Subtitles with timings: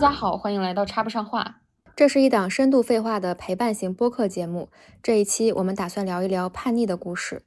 [0.00, 1.60] 家好，欢迎来到插不上话。
[1.94, 4.70] 这是一档深度废话的陪伴型播客节目。
[5.02, 7.42] 这一期我们打算聊一聊叛逆的故事。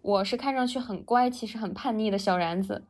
[0.00, 2.84] 我是看上去很乖，其实很叛逆的小然子。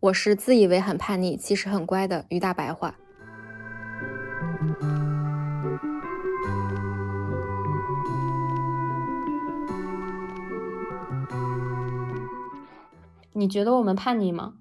[0.00, 2.96] 我是自以为很叛逆，其实很乖的于大白话。
[13.32, 14.56] 你觉得我们叛逆吗？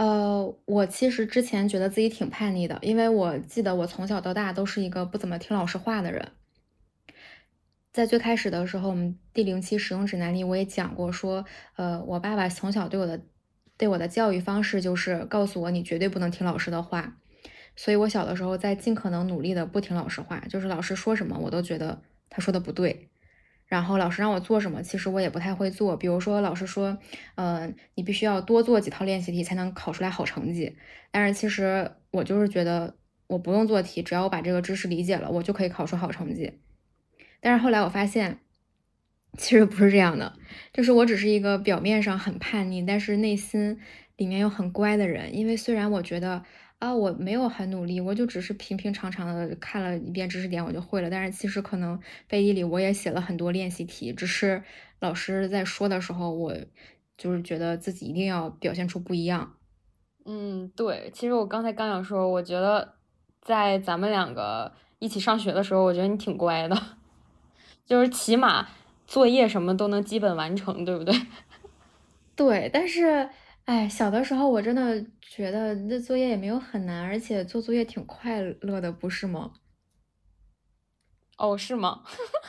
[0.00, 6.32] 呃，我其实之前觉得自己挺叛逆的，因为我记得我从小到大都是一个不怎么听老师话的人。
[7.92, 11.44] 在最开始的时候，我们第零期使用指南里我也讲过，说，
[11.76, 13.20] 呃，我爸爸从小对我的
[13.76, 17.18] 对我的教育方式就是告诉我，你绝对不能听老师的话。
[17.76, 23.09] 所以我小的时候在尽可能努力的不听老师话，就是老师说什么我都觉得他说的不对。
[23.70, 25.96] 然后老师让我做什么，其实我也不太会做。
[25.96, 26.98] 比如说，老师说，
[27.36, 30.76] 呃，你必须要多做几套练习题才能考出来好成绩。
[31.12, 32.96] 但是其实我就是觉得，
[33.28, 36.58] 我不用做题，只要我把这个知识理解了，我就可以考出好成绩。
[37.40, 38.40] 但是后来我发现，
[39.38, 40.34] 其实不是这样的，
[40.72, 43.78] 就是我只是一个表面上很叛逆，但是内心
[44.16, 45.36] 里面又很乖的人。
[45.36, 46.42] 因为虽然我觉得。
[46.80, 51.10] 啊，我没有很努力，我就只是平平常常的看了一遍知识点，我就会了。
[51.10, 54.62] 但是其实可能背地里我也写了很多练习题，只是
[54.98, 56.56] 老师在说的时候，我
[57.18, 59.56] 就是觉得自己一定要表现出不一样。
[60.24, 62.94] 嗯，对，其实我刚才刚想说，我觉得
[63.42, 66.74] 在咱们两个一起上学的时候，我觉得你挺乖的，
[67.84, 68.66] 就是起码
[69.06, 71.14] 作业什么都能基本完成，对不对？
[72.34, 73.28] 对，但是。
[73.66, 79.52] 哎，小的时候我真的觉得那作业也没有很难，而且做作业挺快乐的，不是吗？
[81.38, 82.02] 哦，是吗？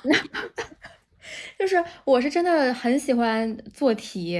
[1.60, 4.38] 就是我是真的很喜欢做题，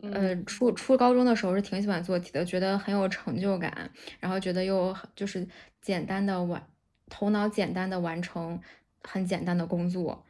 [0.00, 5.46] 呃，初初高中的时候是挺喜欢做题的，觉得很有成就感，然后觉得又就是
[5.82, 6.66] 简单的完，
[7.10, 8.60] 头脑简单的完成
[9.02, 10.24] 很简单的工作，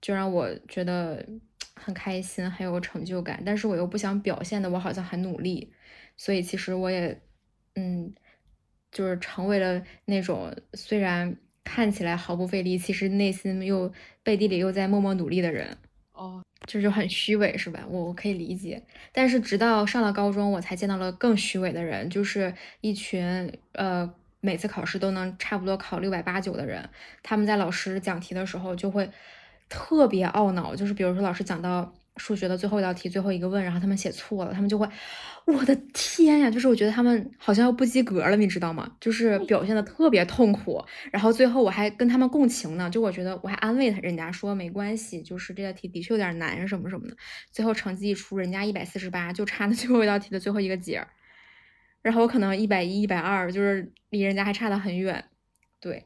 [0.00, 1.26] 就让我觉得。
[1.84, 5.72] 很开心，很有成就感，但是我又不想表现的我好像很努力，
[6.16, 7.20] 所以其实我也，
[7.74, 8.14] 嗯，
[8.90, 15.76] 就是成为了那种虽然看起来毫不费力，其实内心又背地里又在默默努力的人。
[16.12, 17.84] 哦，就是很虚伪，是吧？
[17.88, 18.82] 我我可以理解。
[19.12, 26.88] 但是直到上了高中，我才见到了更虚伪的人，就是一群呃每次考试都能差不多考六百八九的人，
[27.22, 29.10] 他们在老师讲题的时候就会。
[29.72, 34.86] 特别懊恼，就是比如说老师讲到数学的最后一道题，最后一个问，然后他们写错了，他们就会，
[35.46, 38.86] 我的天呀，就是我觉得他们好像要不及格了，你知道吗？
[39.00, 47.16] 就是表现的特别痛苦，然后最后我还跟他们共情呢，就我觉得我还安慰他人家说没关系，就是这道题的确有点难什么什么的。
[47.50, 51.02] 最后成绩一出，人家一百四十八，就差那最后一道题的最后一个节，
[52.02, 55.24] 然后我可能一百一、一百二，就是离人家还差得很远，
[55.80, 56.04] 对。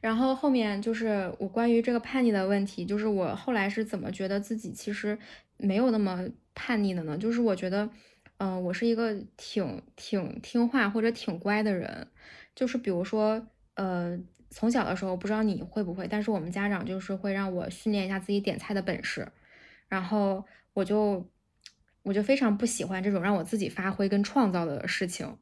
[0.00, 5.18] 然后后面就是我关于这个叛逆的问题，就是我后来是怎么觉得自己其实
[5.56, 7.18] 没有那么叛逆的呢？
[7.18, 7.90] 就是我觉得，
[8.36, 12.06] 嗯，我是一个挺挺听话或者挺乖的人。
[12.54, 13.44] 就是比如说，
[13.74, 14.16] 呃，
[14.50, 19.26] 从小的时候不知道你会不会，但是我们家长就是会让我训练一下自己点菜的本事。
[19.88, 20.44] 然后
[20.74, 21.28] 我就
[22.02, 25.36] 我就非常不喜欢这种让我自己发挥跟创造的事情。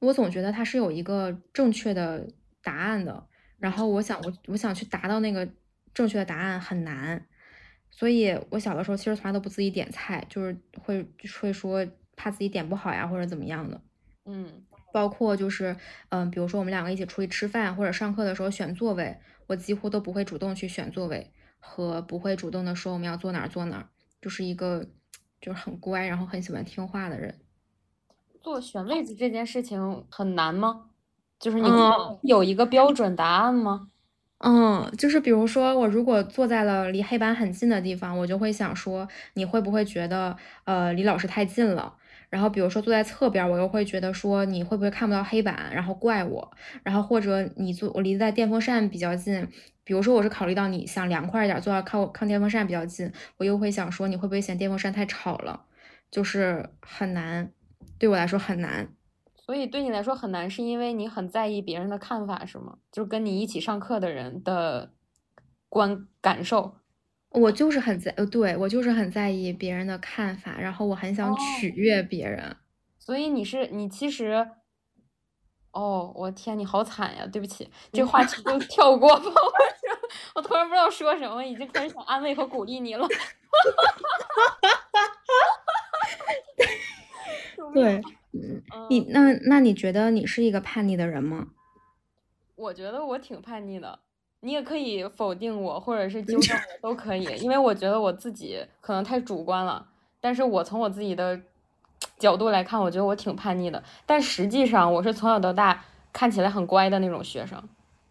[0.00, 2.28] 我总觉得它是有一个正确的
[2.60, 3.28] 答案的。
[3.58, 5.48] 然后我想，我我想去达到那个
[5.92, 7.26] 正确的答案很难，
[7.90, 11.06] 所以我小的时候其实从来都不自己点菜，就是会
[11.40, 13.80] 会说怕自己点不好呀或者怎么样的，
[14.24, 15.76] 嗯，包括就是
[16.10, 19.16] 嗯，比如说我们两个一起出去吃饭或者上课的时候选座位，
[19.46, 23.88] 我几乎都不会主动去选座位，和不会主动的说我们要坐哪儿坐哪儿，
[24.20, 24.86] 就是一个
[25.40, 27.40] 就是很乖然后很喜欢听话的人。
[28.42, 30.90] 做选位子这件事情很难吗？
[31.38, 31.70] 就是你
[32.22, 33.88] 有一个标准答案吗？
[34.38, 41.94] 嗯，就是比如说，我如果坐在了离黑板很近的地方，我就会想说，你会不会觉得，呃，离老师太近了？
[42.28, 46.50] 然后比如说坐在侧边，我又会觉得说，你会不会看不到黑板，然后怪我？
[46.82, 49.48] 然后或者你坐我离在电风扇比较近，
[49.84, 55.64] 比如说我是考虑到你想凉快一点，坐到靠靠电风扇比较近，我又会想说，你会不会嫌电风扇太吵了？
[56.10, 57.50] 就是很难，
[57.98, 58.88] 对我来说很难。
[59.44, 62.78] 所以对你来说很难，是因为你很在意别人的看法，是吗？
[62.90, 64.94] 就是跟你一起上课的人的
[65.68, 66.76] 观感受。
[67.28, 72.56] 我就是很在，呃，对我就是很在意别人的看法，然后我很想取悦别人。
[72.98, 74.48] 所以你是你其实，
[75.72, 77.26] 哦，我天，你好惨呀！
[77.26, 79.30] 对不起，这话题就跳过吧。
[80.34, 83.06] 我突然不知道说什么，已经开始想安慰和鼓励你了。
[87.74, 88.00] 对。
[88.90, 91.48] 你那那你觉得你是一个叛逆的人吗？
[92.56, 93.98] 我觉得我挺叛逆的，
[94.40, 99.86] 你也可以否定我，或者是纠正 我都可以，因为我觉得我自己可能太主观了。
[100.20, 101.40] 但是我从我自己的
[102.18, 107.62] 角度来看，我觉得我挺叛逆的，但实际上我是从小到大看起来很乖的那种学生。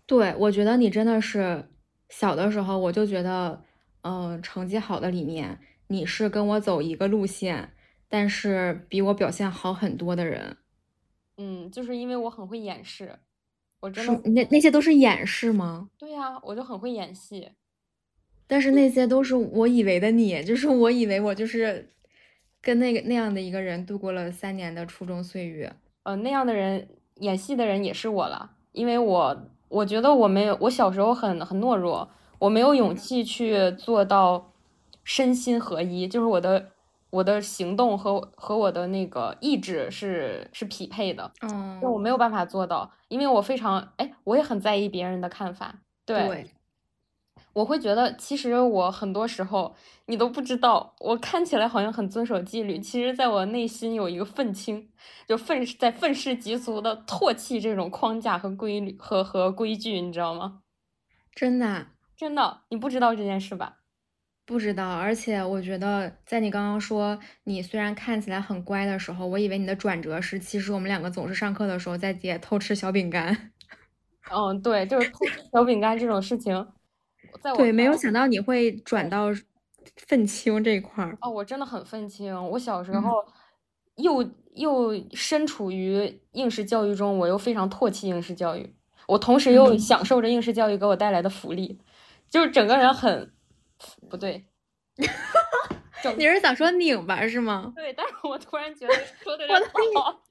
[0.05, 1.69] 对，我觉得你真的是
[2.09, 3.63] 小的时候我就觉得，
[4.01, 7.71] 嗯，成绩好的里面你是跟我走一个路线，
[8.13, 10.55] 但是比我表现好很多的人。
[11.37, 13.17] 嗯，就是因为我很会掩饰。
[13.79, 15.89] 我真的那那些都是掩饰吗？
[15.97, 17.49] 对呀，我就很会演戏。
[18.45, 21.89] 但是那些都是我以为的你，就是我以为我就是
[22.61, 25.73] 跟那个那样的一个人度过了三年的初中岁月。
[26.03, 32.07] 呃，那样的人演戏的人也是我了，因为我我觉得我没有，我小时候很很懦弱，
[32.37, 34.53] 我没有勇气去做到
[35.03, 36.69] 身心合一，就是我的。
[37.13, 45.75] 我的行动和和我的那个意志是是匹配的，嗯，我没有办法做到，因为我非常哎，我也很在意别人的看法，
[46.07, 46.49] 对，
[47.53, 49.75] 我会觉得其实我很多时候
[50.07, 54.89] 你都不知道，我看起来好像很遵守纪律，其实在我内心有一个愤青，
[55.27, 60.61] 就愤在愤世嫉俗的唾弃这种框架和规律和和规矩，你知道吗？
[61.35, 61.85] 真的，
[62.17, 63.82] 真的，你不知道这件事吧？
[64.45, 73.51] 不知道，而且我觉得，在你刚刚说你虽然看起来很乖的时候，我以为你的转折是，其实我们两个总是上课的时候在底下偷吃小饼干。
[74.29, 76.53] 嗯，对，就是偷吃小饼干这种事情，
[77.41, 79.27] 在对，没有想到你会转到
[80.07, 81.17] 愤青这一块儿。
[81.21, 82.33] 哦，我真的很愤青。
[82.51, 83.23] 我小时候
[83.95, 88.75] 又又身处于应试教育中，我又非常唾弃应试教育，
[89.07, 91.79] 我同时又享受着应试教育给我带来的福利，
[92.29, 93.31] 就是整个人很。
[94.09, 94.45] 不对，
[96.17, 97.73] 你是想说拧巴是吗？
[97.75, 98.93] 对，但是我突然觉得
[99.23, 100.21] 说的有点不好。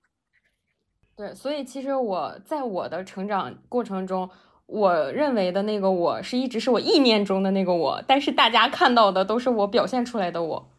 [1.14, 4.30] 对，所以其实我在我的成长过程中，
[4.66, 10.70] 我认为的那个我是一直是我意念中的那个我，但是大家看到的都是我表现出来的我。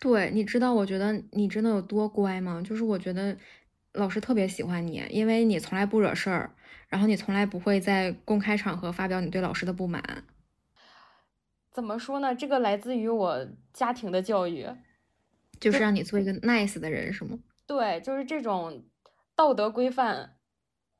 [0.00, 2.60] 对，你知道我觉得你真的有多乖吗？
[2.64, 3.36] 就是我觉得
[3.92, 6.50] 老师特别喜欢你，因为你从来不惹事儿，
[6.88, 10.02] 然后你从来不会在公开场合发表你对老师的不满。
[11.70, 12.34] 怎么说呢？
[12.34, 14.66] 这个来自于我家庭的教育，
[15.60, 17.38] 就是让你做一个 nice 的人，是吗？
[17.64, 18.82] 对，就是这种
[19.36, 20.36] 道德规范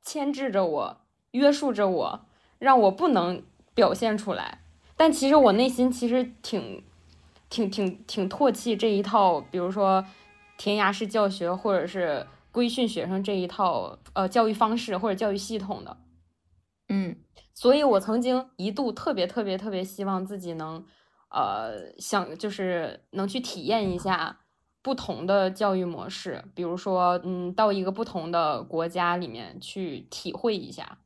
[0.03, 1.01] 牵制着我，
[1.33, 2.27] 约束着我，
[2.61, 3.43] 让我不能
[3.75, 4.61] 表现出来。
[4.97, 6.85] 但其实我内心其实挺、
[7.49, 10.05] 挺、挺、挺唾弃这一套，比如说
[10.57, 15.97] 填鸭式教学或者是规训学生这一套呃教育方式或者教育系统的。
[16.89, 17.17] 嗯。
[17.61, 20.83] 所以，我曾经一度特别特别特别希望自己能，
[21.29, 24.41] 呃，想就是能去体验一下
[24.81, 31.01] 不同的教育模式，比如说，嗯，到一个不同的国家里面去体会一下。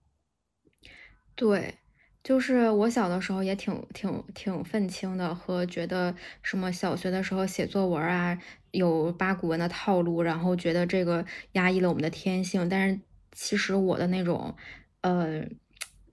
[1.34, 1.74] 对，
[2.22, 8.38] 就是我小的时候也挺挺挺愤青的，和觉得什么小学的时候写作文啊
[8.70, 12.68] 有八股文的套路，然后觉得这个压抑了我们的天性。
[12.68, 13.00] 但是
[13.32, 14.54] 其实我的那种，
[15.00, 15.44] 呃。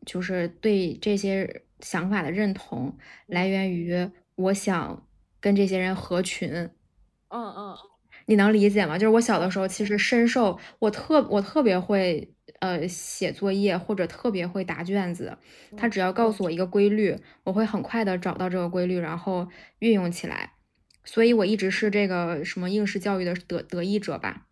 [0.05, 5.07] 就是对这些想法的认同来源于我想
[5.39, 6.51] 跟这些人合群，
[7.29, 7.75] 嗯嗯，
[8.25, 8.97] 你能理解吗？
[8.97, 15.37] 就是我小的时候其实深受我特我特别会呃写作业或者特别会答卷子，
[15.77, 19.47] 他只要告诉我一个规律，我会很快的找到这个规律，然后
[19.79, 20.53] 运用起来，
[21.03, 24.47] 所以我一直是这个什么应试教育的得得益者吧。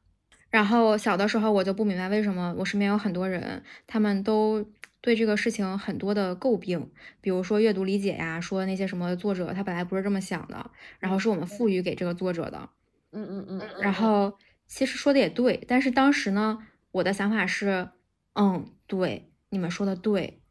[0.50, 4.66] 然后小的时候我就不明白为什么我身边有很多人，他们都。
[5.02, 6.92] 对这个事情很多的诟病，
[7.22, 12.70] 比如说阅读理解呀，说那些什么作者他本来不是这么想的，然后是我们赋予给这个作者的。
[13.12, 13.62] 嗯嗯嗯。
[13.82, 14.38] 然后
[14.68, 16.60] 其实说的也对，但是当时呢，
[16.92, 17.90] 我的想法是，
[18.34, 20.42] 嗯，对，你们说的对。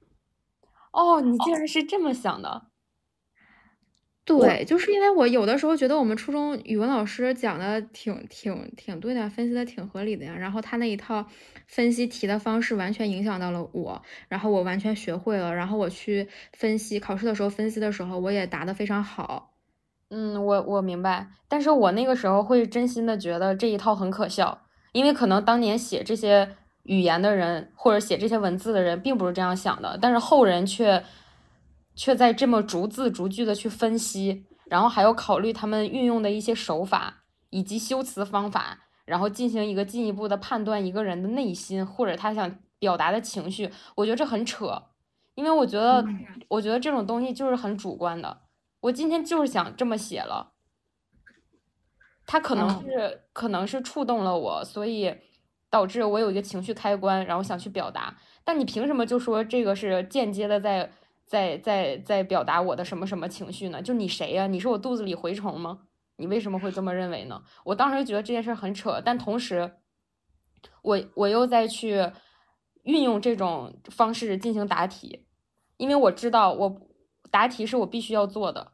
[0.93, 2.69] 哦，你竟然是这么想的。
[4.29, 10.37] 对，就是因为我有的时候觉得我们初中语文老师讲的挺挺挺对的，分析的挺合理的呀。
[10.37, 11.27] 然后他那一套
[11.67, 15.55] 分析题的方式完全影响到了我，然后我完全学会了。
[15.55, 19.55] 然后我去分析考试的时候分析的时候，我也答得非常好。
[20.11, 26.51] 嗯，我我明白，但是我那个时候会真心的觉得这一套很可笑，因为可能当年写这些
[26.83, 31.03] 语言的人或者写这些文字的人并不是这样想的，但是后人却。
[31.99, 43.69] 却在这么逐字逐句的去分析，然后还要考虑他们运用的一些手法以及修辞方法，然后进行一个进一步的判断一个人的内心或者他想表达的情绪。
[43.97, 44.81] 我觉得这很扯，
[45.35, 46.07] 因为我觉得，
[46.47, 48.43] 我觉得这种东西就是很主观的。
[48.83, 50.53] 我今天就是想这么写了，
[52.25, 55.13] 他可能是可能是触动了我，所以
[55.69, 58.17] 导致我有一个情绪开关，然后想去表达。
[58.45, 60.93] 但你凭什么就说这个是间接的在
[61.29, 63.83] 在在在表达我的什么什么情绪呢？
[63.83, 64.47] 就你谁呀？
[64.47, 65.83] 你是我肚子里蛔虫吗？
[66.17, 67.45] 你为什么会这么认为呢？
[67.65, 69.77] 我当时就觉得这件事很扯，但同时，
[70.83, 72.11] 我我又在去
[72.85, 75.27] 运用这种方式进行答题，
[75.77, 76.81] 因为我知道我
[77.31, 78.73] 答题是我必须要做的，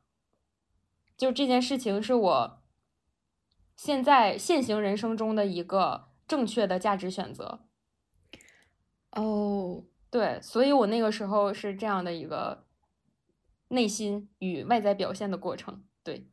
[1.17, 2.63] 就这件事情是我
[3.75, 7.67] 现在现行人生中的一个正确的价值选择。
[9.11, 9.85] 哦，
[10.15, 12.65] 对，所以我那个时候是这样的一个
[13.67, 15.83] 内心与外在表现的过程。
[16.05, 16.29] 对，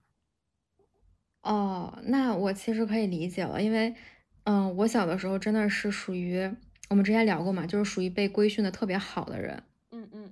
[1.41, 3.95] 哦，那我其实可以理解了，因为，
[4.43, 6.55] 嗯，我小的时候真的是属于
[6.91, 9.63] 我们之前聊过嘛，就是属于被规训的特别好的人。
[9.89, 10.31] 嗯嗯，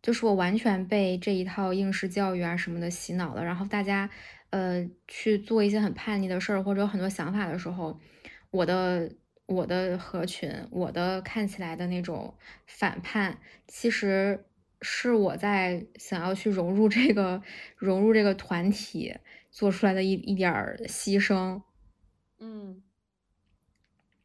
[0.00, 3.44] 就是我完全被这一套应试教育啊什么的洗脑了。
[3.44, 4.08] 然后大家，
[4.48, 8.00] 呃，去做一些很叛逆的事儿或者有很多想法的时候，
[8.50, 9.12] 我的。
[9.50, 12.32] 我的合群，我的看起来的那种
[12.66, 14.46] 反叛，其实
[14.80, 17.42] 是我在想要去融入这个
[17.76, 19.16] 融入这个团体
[19.50, 21.62] 做出来的一一点儿牺牲。
[22.38, 22.80] 嗯，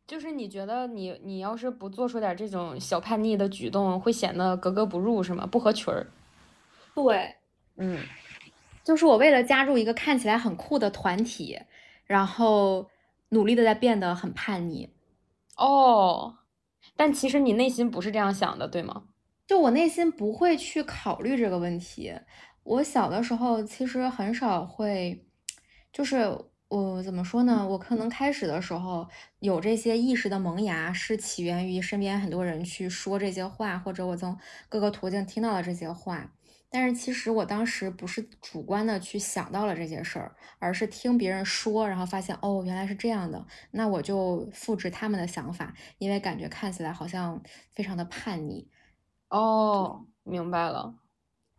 [0.05, 5.47] 就是你觉得你你要是不做出点这种小叛逆的举动，会显得格格不入，是吗？
[5.47, 6.05] 不合群儿。
[6.93, 7.35] 对，
[7.77, 7.99] 嗯，
[8.83, 11.59] 就是我为了加入一个看起来很酷的团体，
[12.05, 12.91] 然后
[13.29, 14.94] 努力的在变得很叛逆。
[15.55, 16.39] 哦，
[16.95, 19.03] 但其实你内心不是这样想的，对吗？
[19.47, 22.13] 就我内心不会去考虑这个问题。
[22.63, 25.27] 我小的时候其实很少会，
[25.93, 26.35] 就是
[26.67, 27.67] 我怎么说呢？
[27.69, 29.07] 我可能开始的时候
[29.39, 34.35] 有这些意识的萌芽，是起源于身边很多人去说这些话，或者我从
[34.67, 36.33] 各个途径听到了这些话。
[36.77, 47.41] 但是其实我当时不是主观的去想到了这些事儿，而是听别人说，然后发现哦原来是这样的，那我就复制他们的想法，因为感觉看起来好像
[47.73, 48.67] 非常的叛逆。
[49.29, 50.95] 哦，明白了。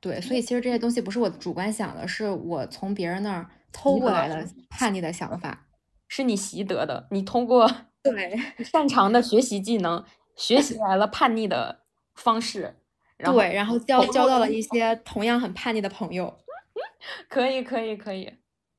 [0.00, 5.66] 对，所以其实这些东西不是我主观想的，是我从别人那儿偷过来的叛逆的想法，
[6.08, 7.66] 是你习得的，你通过
[8.02, 10.04] 对擅长的学习技能
[10.36, 12.76] 学习来了叛逆的方式。
[13.18, 16.38] 对，然后交交到了一些同样很叛逆的朋友，
[17.28, 18.30] 可以，可以，可以，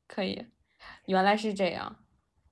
[0.08, 0.46] 可以，
[1.08, 1.96] 原来是这样。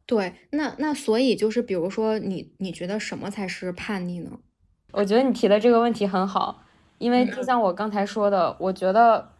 [0.07, 4.31] 对，那那所以就是，比如说你你觉得什么才是叛逆呢？
[4.93, 6.63] 我觉得你提的这个问题很好，
[6.97, 9.33] 因为就像我刚才说的，我觉得，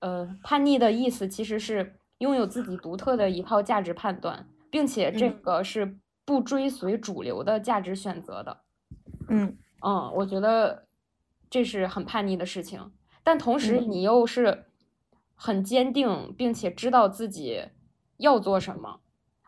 [0.00, 8.58] 呃，叛逆的意思其实是拥有自己独特的一套价值判断，并且这个是不追随主流的价值选择的。
[9.28, 10.85] 嗯嗯，我觉得。
[11.56, 12.92] 这是很叛逆的事情，
[13.24, 14.66] 但同时你又是
[15.34, 17.68] 很坚定，并且知道自己
[18.18, 19.00] 要做什么，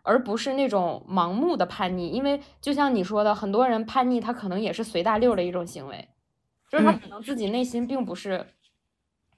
[0.04, 2.08] 而不是那种盲目的叛逆。
[2.08, 6.08] 因为就像你说的，很多人叛逆，他可能也是随大溜的一种行为，
[6.70, 8.54] 就是他可能自己内心并不是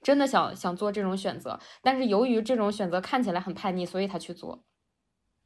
[0.01, 4.63] 真的想想做这种选择，但是由于这种选择看起来很叛逆，所以他去做。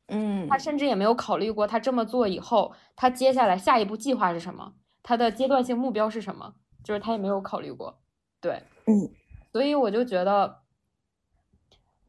[0.09, 6.53] 嗯，他甚至也没有考虑过，他这么做以后，他接下来下一步计划是什么，他的阶段性目标是什么。
[6.85, 7.99] 就是他也没有考虑过，
[8.39, 9.09] 对，嗯，
[9.51, 10.59] 所以我就觉得，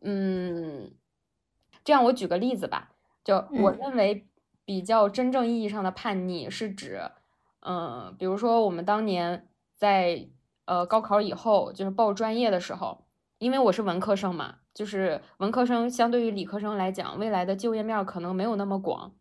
[0.03, 0.93] 嗯，
[1.83, 2.93] 这样我举个例子吧，
[3.25, 4.29] 就我认为
[4.67, 7.01] 比较真正意义上的叛逆是指，
[7.61, 10.29] 嗯，比如说我们当年在
[10.67, 13.07] 呃高考以后，就是报专业的时候，
[13.39, 19.15] 因为我是文科生嘛，就是文科生相对于理科生来讲，未来的就业面可能没有那么广，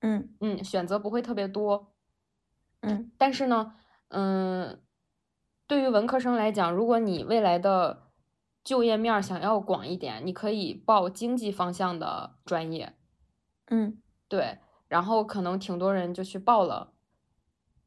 [0.00, 0.34] 嗯。
[0.40, 1.92] 嗯，选择不会特别多，
[2.80, 3.74] 嗯，但是呢，
[4.08, 4.80] 嗯。
[5.66, 8.02] 对于文科生来讲，如果你未来的
[8.62, 12.94] 就业面想要广一点，你可以报经济方向的专业。
[13.68, 16.92] 嗯，对，然后可能挺多人就去报了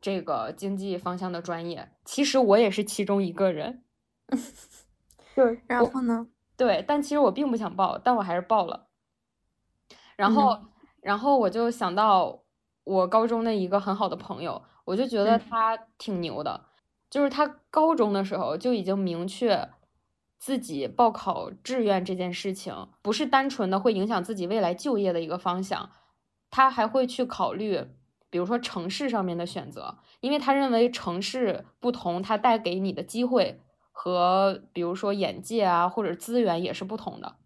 [0.01, 1.91] 这个经济方向的专业。
[2.03, 3.84] 其实我也是其中一个人。
[5.36, 6.27] 对，然后呢？
[6.55, 8.88] 对，但其实我并不想报，但我还是报了。
[10.15, 10.60] 然后，
[11.01, 12.43] 然后我就想到
[12.84, 16.66] 我高中的一个很好的朋友，我就觉得他挺牛的。
[17.10, 19.70] 就是他高中的时候就已经明确
[20.38, 25.90] 自己报考志愿这件事情，不是单纯的会影响自己未来就业的一个方向，
[26.50, 27.86] 他还会去考虑，
[28.30, 33.62] 比如说城市上面的选择，因为他认为城市不同，它带给你的机会
[33.92, 37.38] 和比如说眼界啊或者资源也是不同的。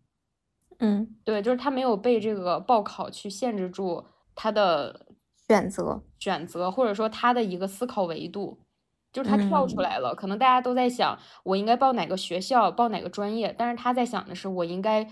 [0.80, 5.06] 嗯，对，就是他没有被这个报考去限制住他的
[5.48, 8.61] 选择，选择或者说他的一个思考维度。
[9.12, 15.10] 就是他跳出来了，可能大家都在想我应该报哪个学校，报哪个专业，但是他在想的是我应该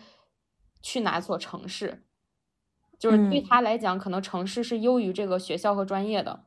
[0.81, 2.03] 去哪所城市。
[2.97, 6.41] 就是对他来讲，可能城市是优于这个学校和专业的。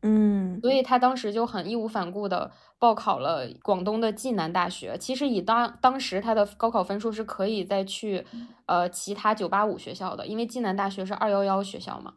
[0.00, 4.96] 嗯，所以他当时就很义无反顾的报考了广东的暨南大学。
[4.98, 8.26] 其实以当当时他的高考分数是可以再去
[8.66, 12.14] 呃其他九八五学校的，因为暨南大学是二幺幺学校嘛。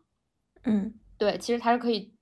[0.64, 2.17] 嗯，对，其实他是可以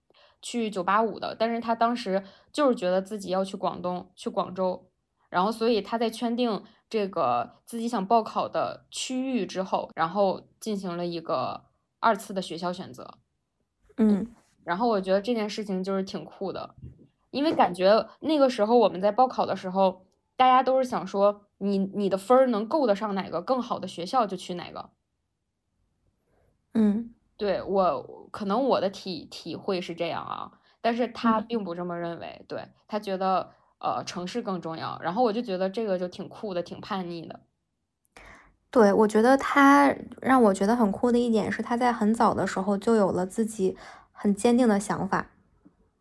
[0.46, 4.88] 去九八五的，但是他当时就是觉得自己要去广东，去广州，
[5.28, 11.66] 然后所以他在圈定这个自己想报考的区域之后，然后进行了一个
[12.00, 13.18] 二次的学校选择。
[13.98, 14.28] 嗯。
[14.64, 16.76] 然后我觉得这件事情就是挺酷的，
[17.32, 24.92] 因为感觉那个时候我们在报考的时候，大家都是想说你你的分儿能够得上哪个更好的学校就去哪个。
[26.76, 30.52] 嗯，对我可能我的体体会是这样啊，
[30.82, 34.98] 但是他并不这么认为，对他觉得呃城市更重要。
[35.02, 37.42] 然后我就觉得这个就挺酷的，挺叛逆的。
[38.72, 43.78] 对，我觉得他让我觉得很酷的一点是他在很早的时候就有了自己。
[44.18, 45.30] 很坚定的想法，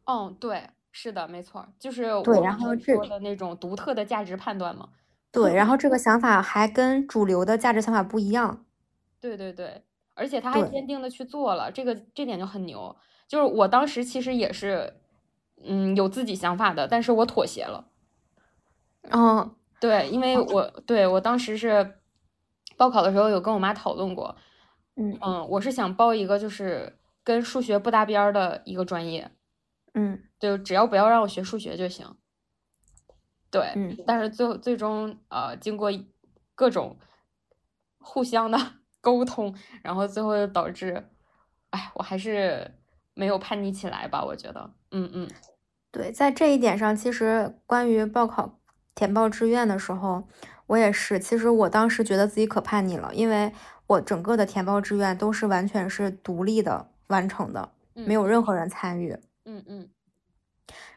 [0.04, 4.90] 嗯，对，是的，没错，就是对，然后说的那种独特的价值判断嘛。
[5.32, 8.64] 对，然后这个想法还跟主流的价值想法不一样。
[9.20, 9.82] 对对对，
[10.14, 12.94] 而且他还坚定的去做了，这个这点就很牛。
[13.28, 15.00] 就是我当时其实也是，
[15.62, 17.88] 嗯，有自己想法的，但是我妥协了。
[19.10, 21.98] 嗯，对，因为我对我当时是
[22.76, 24.36] 报考的时候有跟我妈讨论过，
[24.96, 26.98] 嗯嗯，我是想报一个就是。
[27.26, 29.30] 跟数学不搭边儿的一个专业，
[29.94, 32.06] 嗯，就只要不要让我学数学就行。
[33.50, 35.90] 对，嗯，但是最后最终呃，经过
[36.54, 36.98] 各种
[37.98, 38.58] 互相的
[39.04, 41.04] 沟通，然后最后又导致，
[41.70, 42.72] 哎，我还是
[43.12, 44.24] 没有叛逆起来吧？
[44.24, 45.30] 我觉得，嗯嗯，
[45.92, 48.58] 对，在这一点上，其实关于报考
[48.94, 50.26] 填报志愿的时候，
[50.68, 53.52] 我也是，其实我当时觉得自己可叛逆了，因为
[53.86, 56.90] 我整个的填报志愿都是完全是独立的。
[57.08, 59.14] 完成的，没有任何人参与。
[59.44, 59.90] 嗯嗯。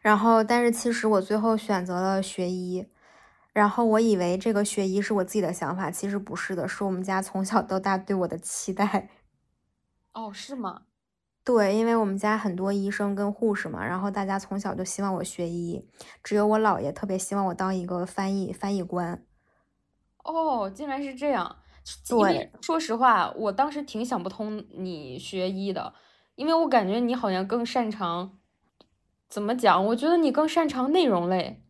[0.02, 2.88] 然后，但是其实我最后选择了学医。
[3.58, 9.10] 然后我以为这个学医是我自己的想法，其实不是的，是我们家从小到大对我的期待。
[10.13, 10.84] 哦，是吗？
[11.43, 15.89] 对，因为我们家很多医生跟护士嘛，然后大家从小就希望我学医，
[16.24, 19.26] 只有我姥爷特别希望我当一个翻译翻译官。
[20.24, 21.56] 哦，竟然是这样。
[22.08, 25.96] 对，说实话，我当时挺想不通你学医的，
[26.36, 28.38] 因为我感觉你好像更擅长，
[29.28, 29.84] 怎么讲？
[29.88, 31.63] 我觉得你更擅长内容类。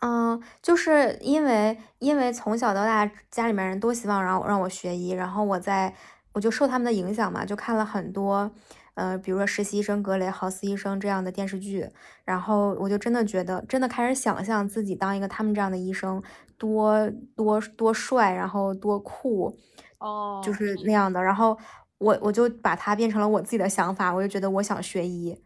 [0.00, 5.94] 嗯，就是因为因为从小到大家里面人都希望让我让我学医，然后我在
[6.32, 8.50] 我就受他们的影响嘛，就看了很多，
[8.94, 11.88] 呃，比如说实习医生格雷、豪斯医生这样的电视剧，
[12.24, 16.22] 然后我就真的觉得，真的开始想象自己当一个他们这样的医生。
[16.60, 19.56] 多多多帅，然后多酷，
[20.00, 21.22] 哦，就是那样的。
[21.22, 21.56] 然后
[21.98, 25.40] 我我就把它变成了我自己的想法，我就觉得我想学医。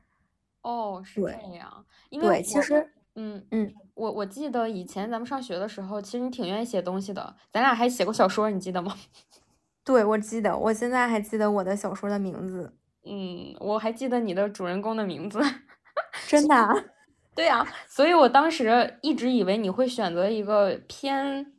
[0.62, 1.84] 哦，是这样。
[2.18, 7.37] 对，其实，嗯嗯，我我记得以前咱们上学的时候，其实你挺愿意写东西的。
[7.53, 8.96] 咱俩还写过小说，你记得吗？
[9.85, 12.72] 对，我记得，我现在还记得我的小说的名字。
[13.05, 15.40] 嗯，我还记得你的主人公的名字。
[16.27, 16.55] 真的。
[17.35, 21.53] 对呀，所以我当时一直以为你会选择一个偏，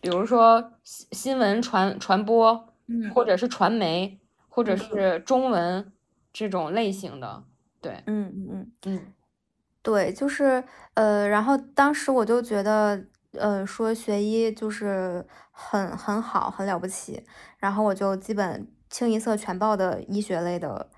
[0.00, 2.74] 比如说新新闻传传播，
[3.14, 5.92] 或者是传媒，或者是中文
[6.32, 7.44] 这种类型的。
[7.82, 9.12] 对，嗯嗯嗯嗯，
[9.86, 17.24] 对，就是呃，然后当时我就觉得，呃，说学医就是很很好，很了不起，
[17.58, 20.90] 然后我就基本清一色全报的医学类的，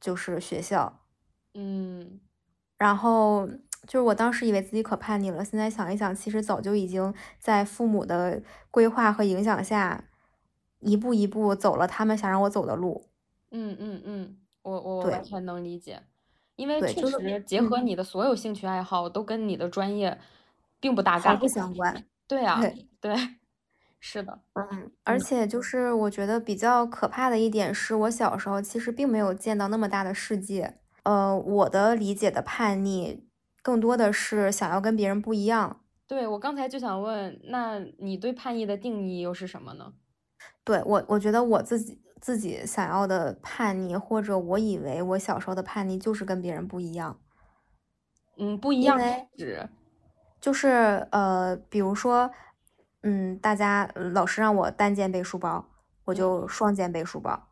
[0.00, 0.98] 就是学校，
[1.54, 2.18] 嗯。
[2.76, 3.46] 然后
[3.86, 10.02] 就是我当时以为自己可叛逆了，现在想一想，其实早就已经在父母的规划和影响下，
[10.80, 13.06] 一步一步走了他们想让我走的路。
[13.52, 16.02] 嗯嗯嗯，我我完全能理解，
[16.56, 20.18] 因为确实结合你的所有兴趣爱好都跟你的专业
[20.80, 22.04] 并不搭嘎，不相关。
[22.26, 22.60] 对啊，
[23.00, 23.14] 对，
[24.00, 30.78] 是的，嗯，而且就是我觉得比较可怕的一点是，我小时候其实并没有见到那么大的世界。
[31.04, 33.22] 呃，我的理解的叛逆，
[33.62, 35.82] 更多的是想要跟别人不一样。
[36.08, 39.92] 对我刚才就想问，那你对叛逆的定义又是什么呢？
[40.64, 47.18] 对我，我觉得我自己自己想要的叛逆，或者我以为我小时候的叛逆，就是跟别人不一样。
[48.38, 48.98] 嗯，不一样
[49.36, 49.68] 指，
[50.40, 52.30] 就是呃，比如说，
[53.02, 55.66] 嗯，大家老师让我单肩背书包，
[56.04, 57.48] 我就双肩背书包。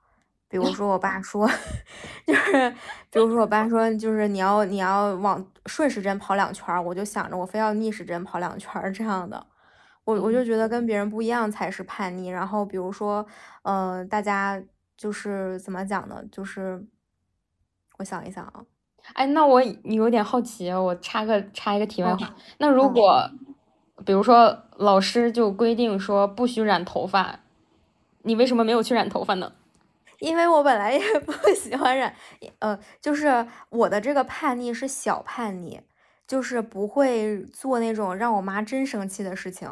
[0.46, 1.48] 比如 说，我爸说，
[2.26, 2.70] 就是，
[3.10, 9.46] 比如说，我爸说，就是你要你要往顺时针跑两圈儿，我就想着我非要逆时针跑两圈儿这样的，
[10.04, 12.28] 我我就觉得跟别人不一样才是叛逆。
[12.28, 13.26] 然后比如说，
[13.62, 14.62] 呃，大家
[14.96, 16.22] 就是怎么讲呢？
[16.30, 16.86] 就是
[17.98, 18.64] 我想一想啊，
[19.14, 23.30] 哎，那我有点好奇，我插个插一个题外话，那如果
[24.04, 27.40] 比如说老师就规定说不许染头发，
[28.22, 29.52] 你为什么没有去染头发呢？
[30.20, 32.14] 因为我本来也不 喜欢染，
[32.60, 35.80] 呃，就是我的这个叛逆是小叛逆，
[36.26, 39.68] 就是不会做那种让我妈真生气的事情。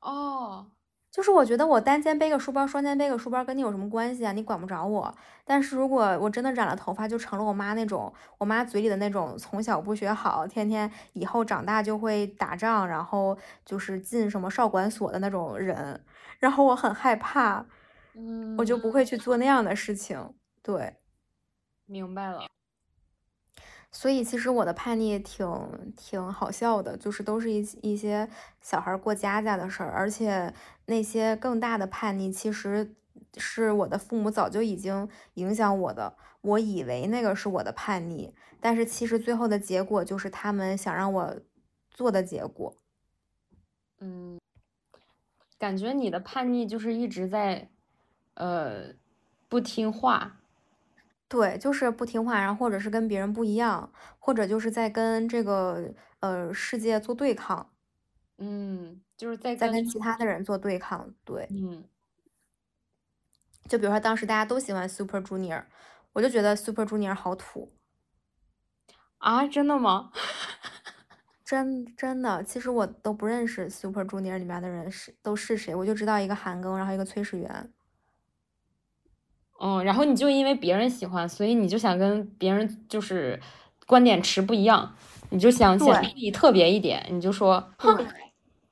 [0.00, 0.70] 哦，
[1.10, 4.32] 就是我觉得我单肩背个书包，双肩背个书包，跟你有什么关系啊？
[4.32, 5.14] 你管不着我。
[5.44, 16.04] 但是如果我真的染了头发，就成了我妈那种，我妈嘴里的那种从小不学好，天天以后长大就会打仗，然后就是进什么少管所的那种人。
[16.38, 17.66] 然后我很害怕，
[18.14, 20.34] 嗯，我就不会去做那样的事情。
[20.62, 20.96] 对，
[21.86, 22.42] 明白了。
[23.90, 28.28] 所以其实我的叛逆挺挺好笑的，就是都是一一些
[28.60, 30.52] 小孩过家家的事儿，而且
[30.86, 32.94] 那些更大的叛逆，其实
[33.38, 36.16] 是我的父母早就已经影响我的。
[36.42, 41.36] 我以为那个是我的叛逆，但是其实最后的结果就是他们想让我
[41.90, 42.76] 做的结果。
[43.98, 44.38] 嗯，
[45.58, 47.68] 感觉你的叛逆就是一直在，
[48.34, 48.94] 呃，
[49.48, 50.37] 不听话。
[51.28, 57.70] 对，就是不听话，然后或者是跟别人不一样，或者就是在跟这个呃世界做对抗，
[58.38, 61.14] 嗯，就是在在跟其他的人做对抗。
[61.24, 61.84] 对，嗯，
[63.68, 65.64] 就比如说当时大家都喜欢 Super Junior，
[66.14, 67.74] 我就觉得 Super Junior 好土。
[69.18, 70.10] 啊，真的吗？
[71.44, 77.72] 真真的，其实我都不认识 Super Junior 里面的人是都是谁，我就知道一个韩庚，然后一个崔始源。
[79.60, 83.40] 嗯，然后你就因为别人喜欢，所以你就想跟别人就是
[83.86, 84.94] 观点持不一样，
[85.30, 88.06] 你就想显得自己特别一点，你就说，哼，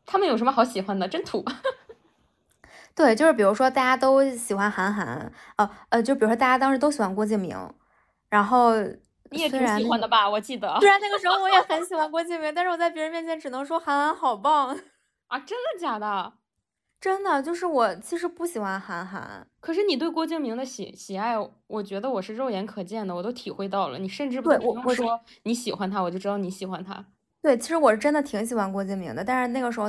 [0.04, 1.44] 他们有什么好喜欢的，真土。
[2.94, 7.54] 对，就是比如说大家都喜欢韩寒，呃呃，就比如说大家当时都喜欢郭敬明，
[8.30, 8.74] 然后
[9.30, 10.28] 你也挺喜欢的吧？
[10.30, 14.68] 我记得，虽然那个时候我也很喜欢郭敬明，但是我在别人面前只能说韩寒好棒
[15.28, 15.38] 啊！
[15.40, 16.32] 真的假的？
[17.00, 23.98] 真的就是我其实不喜欢韩寒，可是你对郭敬明的喜喜爱，我觉得我是肉眼可见的，我都体会到了。
[23.98, 27.04] 你甚至不用说你喜欢他，我就知道你喜欢他。
[27.42, 29.88] 对，其实我是真的挺喜欢郭敬明的，但是那个时候，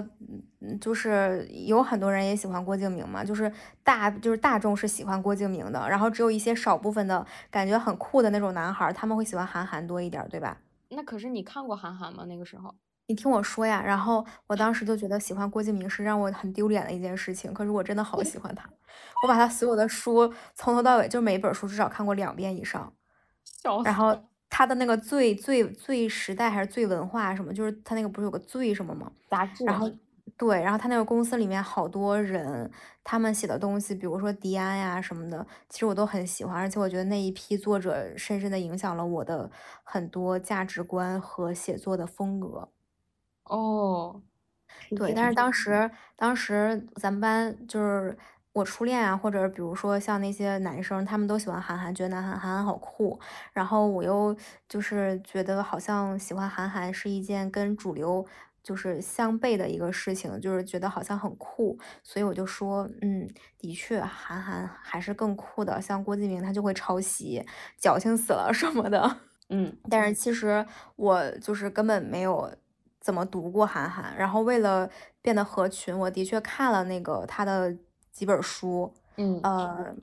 [0.80, 3.52] 就是有很多人也喜欢郭敬明嘛，就是
[3.84, 10.58] 大就是大众是喜欢郭敬明的，然后只有一些少部分的感觉很酷的那种男孩，他们会喜欢韩寒多一点，对吧？
[10.90, 12.26] 那可是你看过韩寒吗？
[12.26, 12.76] 那个时候？
[13.08, 18.70] 你听我说呀，然后我当时就觉得喜欢郭敬明是让我很丢脸的一件事情，可是我真的好喜欢他，
[19.24, 22.94] 我把他所有的书从头到尾，就每一本书至少看过两遍以上。
[23.84, 24.18] 然后
[24.50, 29.12] 他的那个最最最时代还是最文化什么，就是他那个不是有个最什么吗？
[29.30, 29.64] 杂志。
[29.66, 29.90] 然后
[30.38, 32.70] 对，然后他那个公司里面好多人，
[33.04, 39.50] 他们写的东西，比如说迪安呀什么的，其实我都很喜欢，而且我觉得那一批作者深深的影响了我的
[39.84, 42.70] 很多价值观和写作的风格。
[43.50, 44.22] 哦，
[44.96, 48.18] 对，但是当时，当时咱们班就是
[48.54, 53.20] 我初恋啊，或者比如说像那些男生，他们都喜欢韩寒，觉得男韩韩寒好酷，
[53.54, 54.36] 然后我又
[54.68, 58.26] 就是觉得好像喜欢韩寒是一件跟主流
[58.64, 63.30] 就是相悖的一个事情，就是觉得好像很酷，所以我就说，嗯，
[63.60, 67.46] 的确，韩寒还是更酷的，像郭敬明他就会抄袭，
[67.78, 69.18] 矫情死了什么的，
[69.50, 72.52] 嗯，但是其实我就是根本没有。
[73.08, 74.14] 怎么读过韩寒？
[74.18, 74.90] 然后为了
[75.22, 77.74] 变得合群，我的确看了那个他的
[78.12, 79.96] 几本书，嗯，呃，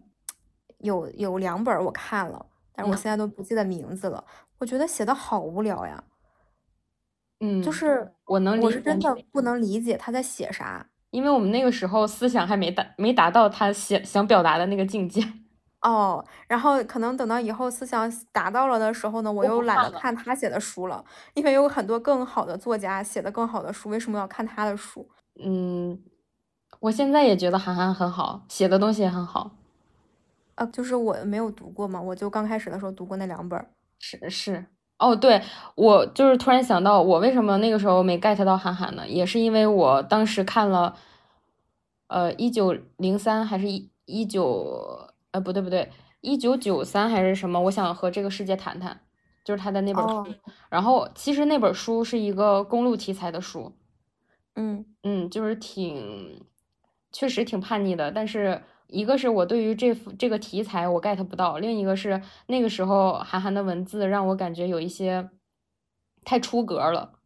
[0.78, 4.24] 有有两本我看了，但是我现在都不记得名字了。
[4.56, 6.02] 我觉得写的好无聊呀，
[7.40, 15.22] 嗯，就是我能，我是真的不能理解他在写啥，因为我们那个时候思想还没达没达到他想想表达的那个境界。
[15.84, 25.06] 哦，然后可能等到以后思想达到了的时候呢，我又懒得看他写的书了，因为有很多更好的作家写的更好的书，为什么要看他的书？
[25.44, 26.02] 嗯，
[26.80, 29.50] 我现在也觉得韩寒很好，写的东西也很好。
[30.54, 33.62] 啊，就是我没有读过嘛，我就刚开始的时候读过那两本。
[33.98, 34.64] 是是，
[34.98, 35.42] 哦，对
[35.74, 39.06] 我就是突然想到，我为什么那个时候没 get 到韩寒呢？
[39.06, 40.96] 也是因为我当时看了，
[42.06, 45.03] 呃，一九零三还是一一九。
[45.34, 47.60] 呃，不对不对，一九九三还是什么？
[47.62, 49.00] 我想和这个世界谈谈，
[49.42, 50.32] 就是他的那本书。
[50.70, 53.72] 然后其实那本书是一个公路题材的书，
[54.54, 56.40] 嗯嗯，就是挺，
[57.10, 58.12] 确实挺叛逆的。
[58.12, 65.28] 但是一个是我对于这幅这个题材我 get 不到，另一个是那个时候韩寒的文字让我感觉有一些
[66.24, 67.18] 太出格了。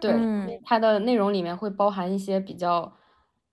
[0.00, 2.96] 对，嗯它的内容里面会包含一些比较，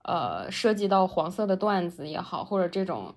[0.08, 3.14] 呃，涉及到黄色的段子也好，或者这种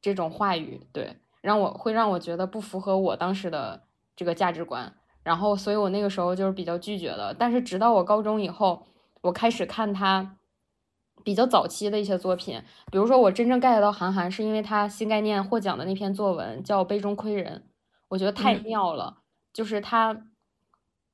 [0.00, 3.80] 这种话语，对，让我会让我觉得不符合我当时的
[4.16, 7.32] 这个价值观，然后，所以我那个时候就是比较拒绝的。
[7.32, 8.84] 但是直到我高中以后，
[9.20, 10.36] 我开始看他
[11.22, 17.62] 比较早期的一些作品，比如说我真正 get 到韩寒，是因为他新概念获奖的那篇作文叫《杯中窥人》，
[18.08, 18.62] 我觉得太嗯。
[18.64, 19.18] 妙了，
[19.52, 20.26] 就是他，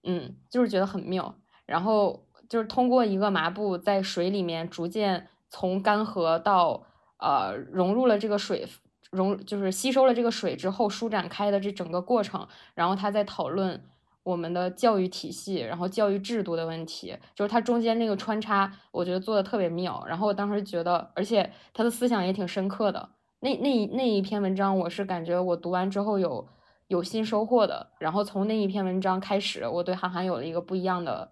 [0.04, 1.34] 嗯，就是觉得很妙。
[1.66, 6.86] 然后就是通过一个麻布在水里面逐渐从干涸到
[7.18, 8.66] 呃融入了这个水
[9.10, 13.82] 融就是吸收了这个水之后舒展开的这整个过程，然后他在讨论
[14.22, 20.04] 我们的教育体系，然后教育制度的问题，就是它中间那个穿插，我觉得做的特别妙。
[20.06, 23.08] 然后我当时觉得，而且他的思想也挺深刻的。
[23.40, 26.46] 那那那一篇文章，我是感觉我读完之后有
[26.88, 27.88] 有新收获的。
[27.98, 31.30] 然后从那一篇文章开始，我对韩寒有了一个不一样的。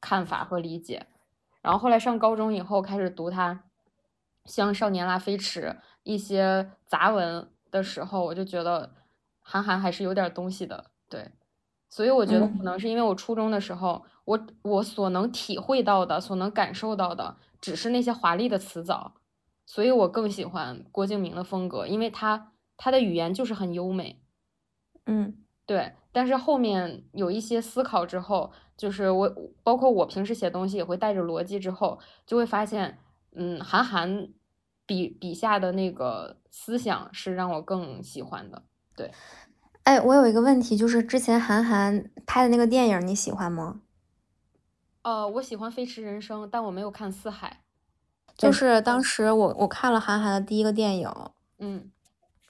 [0.00, 1.06] 看法和理解，
[1.60, 3.64] 然后后来上高中以后开始读他
[4.44, 8.94] 像《少年拉菲驰》一些杂文的时候，我就觉得
[9.40, 11.30] 韩寒还是有点东西的，对，
[11.88, 19.14] 所以我觉得可能是因为我初中的时候，我我所能体会到的、所能感受到的，只是那些华丽的词藻，
[19.66, 24.22] 所以我更喜欢郭敬明的风格，因为他他的语言就是很优美，
[25.06, 25.94] 嗯，对。
[26.10, 29.30] 但是后面有一些思考之后，就是我
[29.62, 32.96] 包括我平时写东西也会带着逻辑，之后就会发现，
[33.32, 34.28] 嗯，韩寒
[34.86, 38.62] 笔笔下的那个思想是让我更喜欢的。
[38.96, 39.10] 对，
[39.82, 43.82] 哎，我有一个问题，就是之前韩寒拍的那个电影，你喜欢吗？
[45.02, 47.60] 呃，我喜欢《飞驰人生》，但我没有看《四海》。
[48.36, 51.10] 就是当时我我看了韩寒的第一个电影，
[51.58, 51.90] 嗯。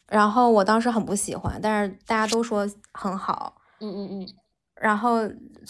[0.07, 4.29] 然后我当时很不喜欢，但是大家都说很好，嗯嗯嗯，
[4.75, 5.19] 然后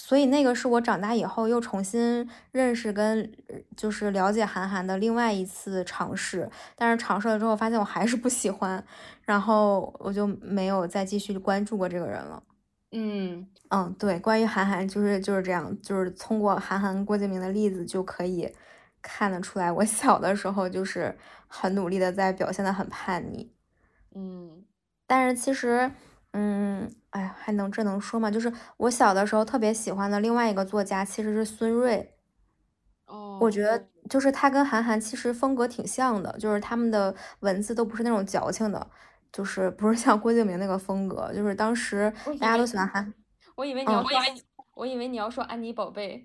[0.01, 3.31] 所以那个是我长大以后又重新认识跟
[3.77, 8.83] 就是了解韩寒的另外一次尝试，但是尝试了之后发现我还是不喜欢，
[9.23, 12.41] 然后我就没有再继续关注过这个人了。
[12.93, 18.51] 嗯嗯，对，关于韩寒就是就是这样，就是通过韩寒、郭敬明的例子就可以
[19.03, 23.53] 看得出来，我小的时候就是很努力的在表现的很叛逆。
[24.15, 24.65] 嗯，
[25.07, 25.91] 但是其实，
[26.33, 28.31] 嗯，哎呀，还能这能说吗？
[28.31, 32.15] 就是我小的时候特别喜欢的另外一个作家其实是孙瑞。
[33.07, 38.91] 哦，我觉得就是他跟韩寒其实风格挺像的，就是他们的文字都不是那种矫情的，
[39.33, 41.33] 就是不是像郭敬明那个风格。
[41.35, 43.15] 就是当时大家都喜欢韩，
[43.57, 44.11] 我以为你要说，
[44.75, 46.25] 我以为你要说安妮宝贝。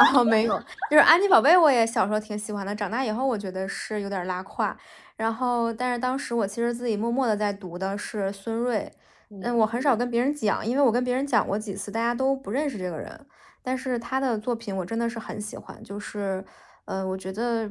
[0.14, 2.74] 哦，没有，就是安妮宝贝，我也小时候挺喜欢的。
[2.74, 4.74] 长大以后，我觉得是有点拉胯。
[5.16, 8.90] 然后，但是当时我其实自己默默的在读的是孙瑞，
[9.30, 13.26] 嗯，我很少跟别人讲，因为我跟别人讲过几次，大家都不认识这个人。
[13.62, 16.44] 但是他的作品我真的是很喜欢，就是，
[16.86, 17.70] 呃，我觉得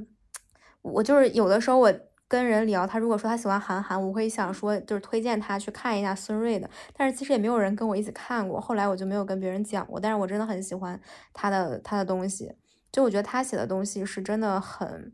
[0.81, 1.93] 我就是有的时候我
[2.27, 6.69] 跟人聊，他如果说他喜欢韩寒，我会想说就是推荐他去看一下孙瑞的。
[6.93, 9.99] 但是其实也没有人跟我一起看过，后来我就没有跟别人讲过。
[9.99, 10.99] 但是我真的很喜欢
[11.33, 12.53] 他的他的东西，
[12.91, 15.13] 就我觉得他写的东西是真的很。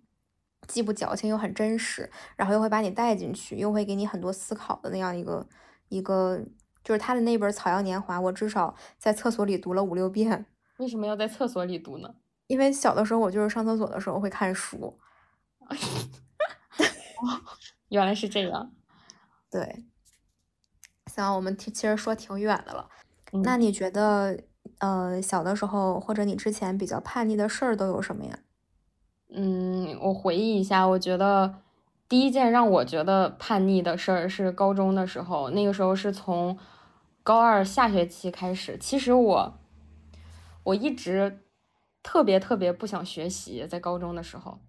[0.68, 5.48] 既不矫情又很真实，然后又会把你带进去，又会给你很多思考的那样一个
[5.90, 6.44] 一个，
[6.84, 10.46] 就是他的那本《草药年华》，我至少在厕所里读了五六遍。
[10.78, 12.16] 为什么要在厕所里读呢？
[12.48, 15.00] 因为小的时候我就是上厕所的时候会看书。
[17.90, 18.72] 原来是这样。
[19.50, 19.86] 对。
[21.08, 22.90] 行，我们其实说挺远的了。
[23.32, 24.38] 嗯、那你觉得，
[24.80, 28.40] 呃，小的时候或者你之前比较叛逆的事儿都有什么呀？
[29.30, 31.62] 嗯，我回忆一下，我觉得
[32.08, 36.58] 第一件让我觉得叛逆的事儿是高中的时候，那个时候是从
[37.24, 38.78] 高二下学期开始。
[38.78, 39.58] 其实我
[40.64, 41.42] 我一直
[42.04, 44.60] 特别特别不想学习，在高中的时候，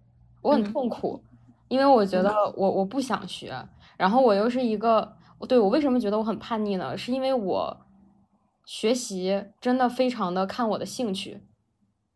[0.41, 1.23] 我很痛苦，
[1.67, 3.53] 因为我觉得我我不想学，
[3.97, 5.15] 然后我又是一个，
[5.47, 6.97] 对我为什么觉得我很叛逆呢？
[6.97, 7.85] 是因为我
[8.65, 11.43] 学习真的非常的看我的兴趣，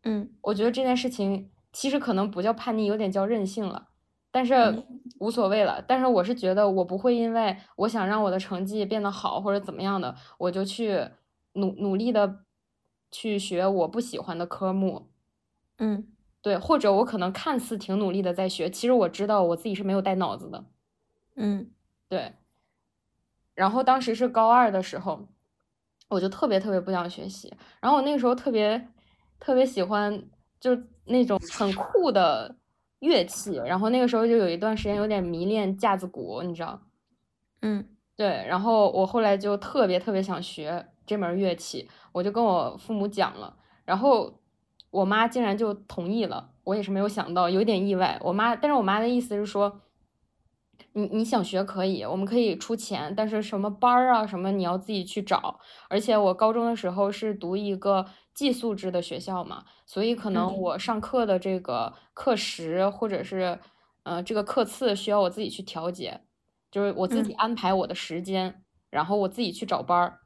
[0.02, 1.48] 嗯，我觉得这件事情。
[1.74, 3.88] 其实可能不叫叛逆，有点叫任性了，
[4.32, 4.82] 但是
[5.20, 5.80] 无所谓了。
[5.86, 11.08] 但是我是觉得，我不会因为我想让我的成绩变得好或者怎么样的，我就去
[11.52, 12.40] 努努力的
[13.10, 15.10] 去学我不喜欢的科目。
[15.78, 16.08] 嗯，
[16.40, 20.64] 对，或者我可能看似挺努力的在学，其实我知道我自己是没有带脑子的。
[21.36, 21.70] 嗯，
[22.08, 22.32] 对。
[23.54, 25.28] 然后当时是高二的时候，
[26.08, 27.54] 我就特别特别不想学习。
[27.80, 28.88] 然后我那个时候特别
[29.38, 30.28] 特别喜欢。
[30.62, 32.54] 就那种很酷的
[33.02, 36.80] 乐器，然后那个时候就有一段时间有点迷恋架子鼓，你知道？
[37.60, 37.84] 嗯，
[38.16, 38.44] 对。
[38.48, 43.56] 然后我后来就特别特别想学这门乐器，我就跟我父母讲了。
[43.84, 44.40] 然后
[44.90, 48.16] 我妈竟然就同意了，我也是没有想到，有点意外。
[48.22, 49.80] 我妈，但是我妈的意思是说，
[50.94, 55.58] 你你想学可以，我们可以出钱，但是什么班儿啊什么你要自己去找。
[55.88, 63.58] 而且我高中的时候是读一个寄宿制的学校嘛，所以可能我上课的这个课时或者是
[64.04, 66.20] 呃这个课次需要我自己去调节，
[66.70, 70.18] 就是我自己安排我的时间，然后我自己去找班儿。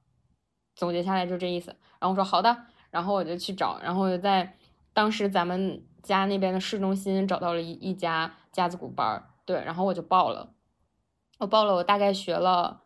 [0.74, 1.70] 总结下来就这意思。
[2.00, 2.56] 然后我说好的。
[2.88, 4.56] 然后我就去找，然后在
[4.94, 10.54] 当时咱们家那边的市中心找到了一一家架子鼓班儿，对，然后我就报了。
[11.38, 12.82] 我报了，我大概学了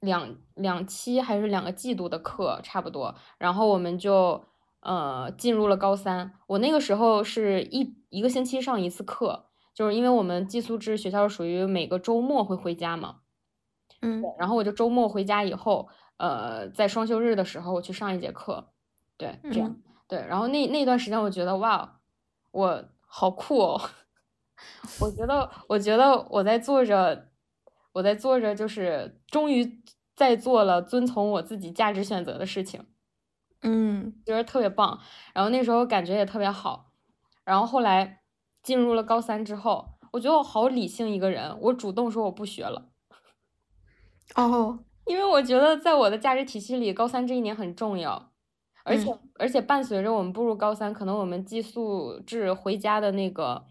[0.00, 3.14] 两两期还是两个季度的课，差不多。
[3.38, 4.44] 然后我们就
[4.80, 6.32] 呃进入了高三。
[6.46, 13.16] 我那个时候是一一个星期上一次课，就是因为我们寄宿制学校属于每个周末会回家嘛，
[14.00, 18.68] 嗯，然后我就周末回家以后，呃，在双休日的时候我去上一节课。
[19.16, 19.76] 对，这样
[20.08, 22.00] 对，然后那那段时间，我觉得哇，
[22.50, 23.80] 我好酷哦！
[25.00, 27.28] 我觉得，我觉得我在做着，
[27.92, 29.82] 我在做着，就是终于
[30.14, 32.84] 在做了遵从我自己价值选择的事情，
[33.62, 35.00] 嗯，觉得特别棒。
[35.34, 36.92] 然后那时候感觉也特别好。
[37.44, 38.22] 然后后来
[38.62, 42.90] 进入了高三之后，我觉得我好理性一个人，我主动说我不学了。
[44.34, 48.30] 哦， 因为我觉得在我的价值体系里，高三这一年很重要。
[48.84, 53.64] 而且而且伴随着我们步入高三，可能我们寄宿制回家的那个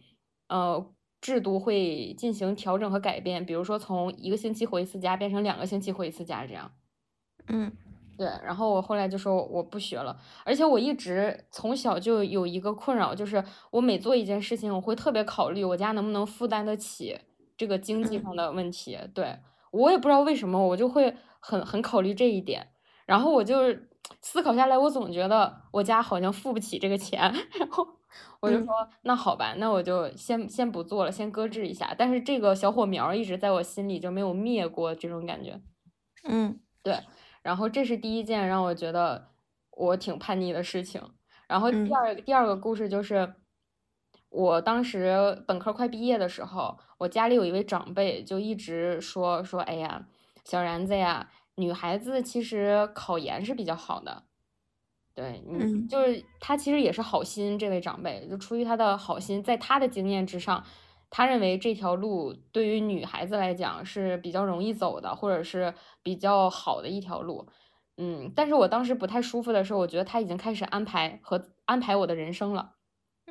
[0.48, 0.90] 呃
[1.22, 6.72] 制度会进行调整和改变，比如说从一个星期回一次家变成两个星期回一次家这样。
[7.48, 7.72] 嗯，
[8.18, 8.28] 对。
[8.44, 17.18] 然后我后来就说我不学了，而且我一直从小就有一个困扰，就是我每做一件事情，我会特别考虑我家能不能负担得起
[17.56, 18.98] 这个经济上的问题。
[19.14, 19.38] 对
[19.72, 22.68] 我也不知道为什么，我就会很很考虑这一点，
[23.06, 23.56] 然后我就。
[24.20, 27.22] 思考下来，我总觉得我家好像付不起这个钱，
[27.58, 27.88] 然后
[28.40, 31.96] 我就说那好吧，那我就先先不做了，先搁置一下。
[31.98, 35.62] 但是这个小火苗一直在我心里就没有灭过，这种感觉。
[36.24, 37.00] 嗯，对。
[37.42, 39.30] 然后这是第一件让我觉得
[39.72, 41.02] 我挺叛逆的事情。
[41.48, 43.34] 然后第二第二个故事就是，
[44.30, 50.08] 我当时本科快毕业的时候，我家里有一位长辈就一直说说，哎呀，
[50.46, 51.30] 小然子呀。
[51.56, 54.24] 女孩子其实考研是比较好的，
[55.14, 60.64] 对，嗯，就是他其实也是好心，这位长辈就出于他的好心，在他的经验之上，
[61.10, 67.46] 他认为这条路对于女孩子来讲是比较容易走的，或者是比较好的一条路，
[67.98, 72.76] 嗯，但是我当时不太舒服的时候，我觉得他已经开始安排和安排我的人生了，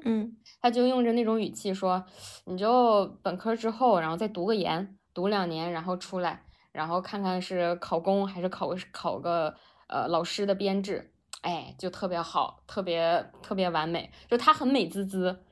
[0.04, 2.04] 嗯，他就用着那种语气说，
[2.44, 6.44] 你就本科之后，然后再读个研，读两年，然后出来。
[6.72, 9.52] 然后看看是考公还是考个考个
[9.88, 11.09] 呃老师的编制，
[11.42, 15.44] 哎，就特别好，特别特别完美，就他很美滋滋，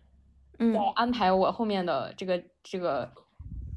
[0.59, 3.12] 在安排我后面的这个这个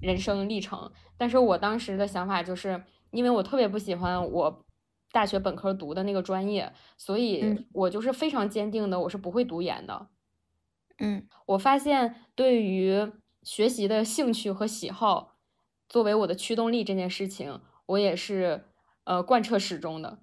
[0.02, 0.92] 人生历程。
[1.18, 4.66] 但是我当时的想法就是，因为我特别不喜欢我
[5.12, 10.08] 大学本科读的那个专业，所以我就是非常坚定的，我是不会读研的。
[11.00, 13.12] 嗯，我发现对于
[13.44, 15.38] 学习的兴趣和喜好。
[15.90, 18.64] 作为我的驱动力这件事情，我也是
[19.04, 20.20] 呃贯彻始终的。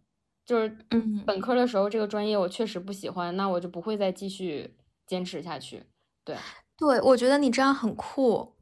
[0.48, 4.74] 就是嗯，本科的时候这个专业我确实不喜欢，那我就不会再继续
[5.06, 5.84] 坚持下去。
[6.24, 6.34] 对，
[6.78, 8.54] 对，我觉得你这样很酷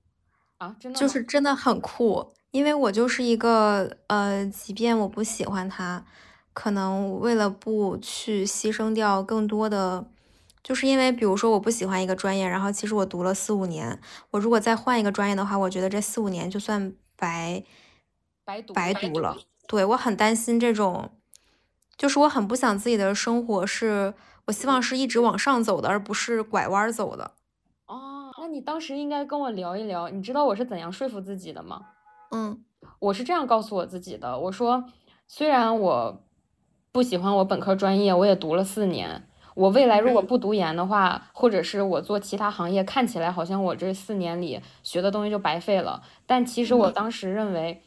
[0.59, 2.33] 啊，真的就是真的很酷。
[2.51, 6.05] 因为我就是一个呃，即便我不喜欢它，
[6.53, 10.11] 可能为了不去牺牲掉更多的。
[10.65, 14.01] 就是因为，比如说我不喜欢一个专业，然后其实我读了四五年，
[14.33, 17.63] 我如果再换一个专业的话，我觉得这四五年就算白
[18.45, 19.37] 白读白读了。
[19.69, 21.13] 对我很担心这种，
[21.97, 24.15] 就是我很不想自己的生活是，
[24.47, 27.33] 我希望是一直往上走的，而不是拐弯走的。
[27.87, 31.81] 哦，那你当时应该跟我聊一聊，你知道我是怎样说服自己的吗？
[32.31, 32.65] 嗯，
[32.99, 34.85] 我是这样告诉我自己的，我说
[35.27, 36.25] 虽然我
[36.93, 39.29] 不喜欢我本科专业，我也读了四年。
[39.55, 46.03] 我未来如果不读研的话，或者是我做其他行业，看起来好像我这四年里学的东西就白费了。
[46.27, 47.83] 但其实我当时认为，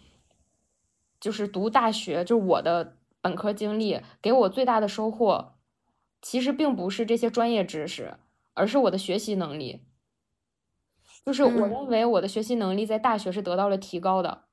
[1.19, 5.53] 就是读大学，就是我的本科经历给我最大的收获，
[6.21, 8.17] 其实并不是这些专业知识，
[8.53, 9.83] 而是我的学习能力。
[11.25, 14.45] 就是我认为我的学习能力在大学是得到了提高的，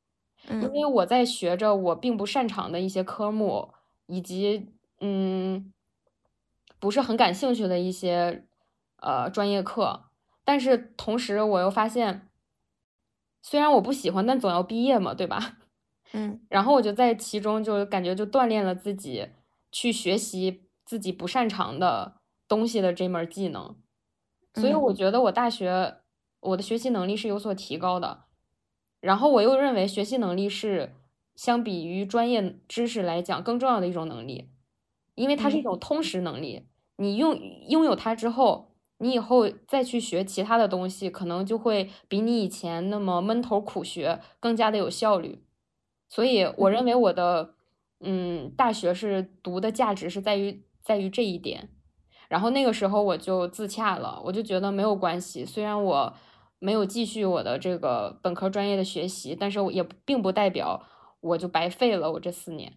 [0.49, 3.73] 因为我在学着我并不擅长的一些科目，
[4.07, 5.73] 以及嗯。
[6.79, 8.47] 不是很感兴趣的一些
[8.99, 10.11] 呃专业课，
[10.45, 12.29] 但是同时我又发现，
[13.41, 15.57] 虽然我不喜欢，但总要毕业嘛，对吧？
[16.13, 19.29] 嗯，然后我就在其中就感觉就锻炼了自己
[19.71, 23.77] 去学习自己不擅长的东西的这门技能，
[24.55, 25.97] 所以我觉得我大学
[26.41, 28.25] 我的学习能力是有所提高的。
[29.01, 30.95] 然后我又认为学习能力是
[31.35, 34.49] 相比于专业知识来讲更重要的一种能力，
[35.15, 36.67] 因为它是一种通识能力。
[36.97, 37.39] 你用
[37.69, 45.45] 拥有它之后，你以后再去学其他的东西，可能就会比你以前那么闷头苦学更加的有效率。
[46.09, 47.55] 所以我认为我的
[48.01, 51.69] 嗯大学是读的价值是在于在于这一点。
[52.29, 56.15] 然后那个时候我就自洽了，我就觉得没有关系，虽然我
[56.59, 60.85] 没有继续我的这个本科专业的学习，但是也并不代表
[61.21, 62.75] 我就白费了我这四年。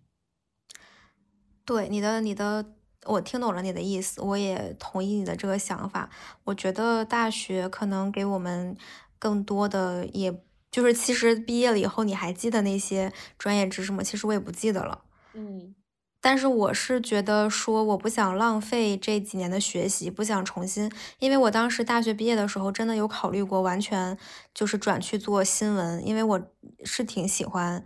[1.65, 2.73] 对你的你的。
[3.05, 6.09] 我听懂了你的意思，我也同意你的这个想法。
[6.43, 8.75] 我觉得大学可能给我们
[9.17, 10.30] 更多的，也
[10.72, 14.03] 就是其实毕业了以后，你还记得那些专业知识吗？
[14.03, 15.01] 其实我也不记得了。
[15.34, 15.76] 嗯，
[16.22, 24.17] 但是我是觉得说，我不想浪费这几年的学习，不想重新，因为我当时大学毕业的时候，真的有考虑过完全
[24.53, 26.41] 就是转去做新闻，因为我
[26.84, 27.84] 是挺喜欢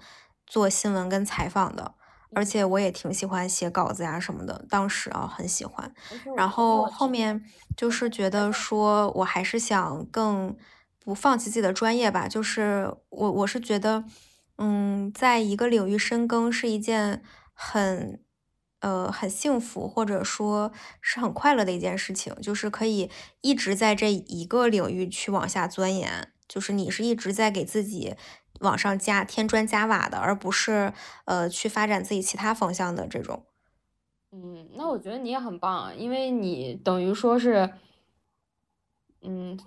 [0.47, 1.95] 做新闻跟采访的。
[2.35, 5.93] 而且我也挺喜欢写稿子呀什么的，当时啊很喜欢。
[6.35, 7.45] 然后后面
[7.77, 10.57] 就是觉得说，我还是想更
[11.03, 12.27] 不放弃自己的专业吧。
[12.27, 14.03] 就是我我是觉得，
[14.57, 17.23] 嗯，在一个领域深耕是一件
[17.53, 18.23] 很
[18.79, 23.09] 呃很幸福或者说是很快乐的一件事情，就是可以
[23.41, 28.15] 一直在这一个领域去往下钻研，就是你是一直在给自己。
[28.59, 30.93] 往上加添砖加瓦的，而不是
[31.25, 33.45] 呃去发展自己其他方向的这种。
[34.31, 37.73] 嗯，那我觉得你也很棒，因为你等于说是，
[39.21, 39.59] 嗯，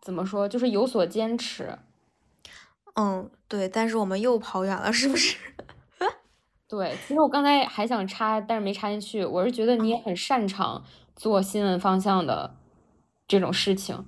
[0.00, 1.78] 怎么说，就是有所坚持。
[2.94, 5.36] 嗯，对，但是我们又跑远了，是不是？
[6.68, 9.24] 对，其实我刚才还想插，但是没插进去。
[9.24, 10.84] 我是觉得你也很擅长
[11.16, 12.54] 做新闻方向的
[13.26, 14.06] 这种事情。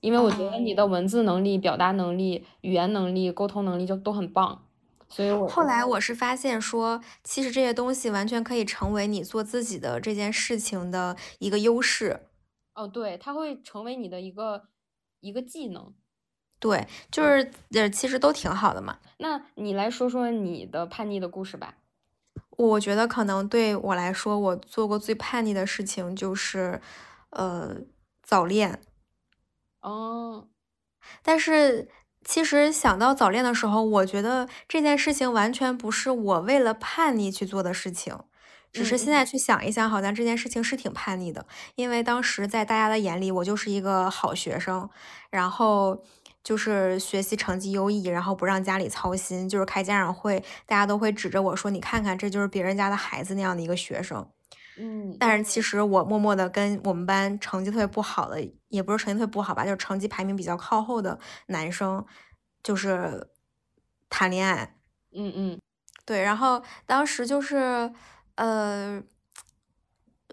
[0.00, 4.64] 因为我觉得你的文字能力、表达能力、语言能力、沟通能力就都很棒，
[5.10, 12.28] 所以我后来我是发现说，其实这些东西完全可以成为你做自己的这件事情的一个优势。
[12.74, 14.62] 哦，对，它会成为你的一个
[15.20, 15.94] 一个技能。
[16.58, 18.98] 对，就是呃，其实都挺好的嘛。
[19.18, 21.74] 那你来说说你的叛逆的故事吧。
[22.50, 26.82] 我觉得可能对我来说，我做过最叛逆的事情就是，
[27.30, 27.76] 呃，
[28.22, 28.82] 早恋。
[29.80, 30.48] 哦，
[31.22, 31.88] 但是
[32.22, 38.18] 其实想到早恋的时候，我觉得这件事情完全不是我为了叛逆去做的事情，
[38.72, 41.46] 只是现在去想一想，好像这件事情是挺叛逆的。
[41.74, 44.88] 因为当时在大家的眼里，我就是一个好学生，
[45.30, 46.02] 然后
[46.42, 54.26] 就是学习成绩优异，然后不让家里操心，就是开家长会，大家都会指着我说：“你看看，这就是别人家的孩子那样的一个学生。”
[54.78, 61.18] 嗯，但是其实我默默的跟我们班成绩特别不好的，也不是成绩特别不好吧，就是成绩排名比较靠后的
[61.48, 62.02] 男生，
[62.62, 63.28] 就是
[64.08, 64.76] 谈恋爱。
[65.14, 65.60] 嗯嗯，
[66.06, 66.22] 对。
[66.22, 67.92] 然后当时就是，
[68.40, 69.02] 呃，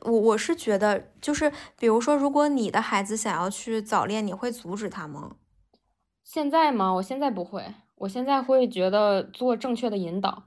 [0.04, 5.36] 我我是觉得，就是比如说，如果你的孩子想要去早恋，你会阻止他吗？
[6.24, 6.94] 现在吗？
[6.94, 10.44] 我现在不会，我现在会觉得做正确的引导。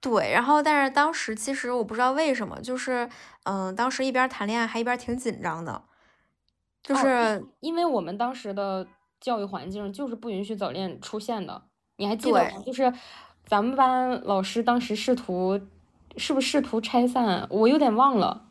[0.00, 3.10] 对，然后但是当时其实我不知道为什么，就是
[3.42, 5.82] 嗯，当时一边谈恋爱还一边挺紧张的，
[6.80, 8.86] 就是因为我们当时的
[9.20, 11.64] 教育环境就是不允许早恋出现的，
[11.96, 12.62] 你还记得吗？
[12.64, 12.92] 就是
[13.44, 15.60] 咱们班老师当时试图，
[16.16, 17.46] 是不是试图拆散？
[17.50, 18.44] 我有点忘了，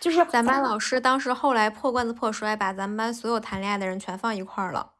[0.00, 4.92] 就是咱班老师当时后来破罐子破摔，把咱们班所有谈恋爱的人全放一块儿了。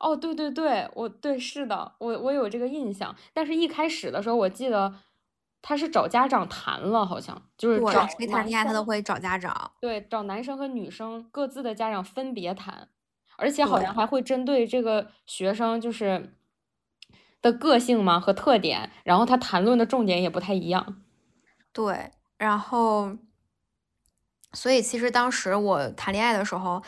[0.00, 3.14] 哦，对对对，我对是的，我我有这个印象。
[3.32, 4.92] 但是，一开始的时候，我记得
[5.62, 9.70] 他是找家长谈了，好像就是找谁谈恋爱他都会找家长。
[9.80, 12.88] 对，找男生和女生各自的家长分别谈，
[13.36, 16.34] 而且好像还会针对这个学生就是
[17.40, 20.96] 的个性嘛和特点，然后他谈论的重点也不太一样。
[21.72, 23.16] 对，然后，
[24.52, 26.82] 所以其实当时我谈恋爱的时候。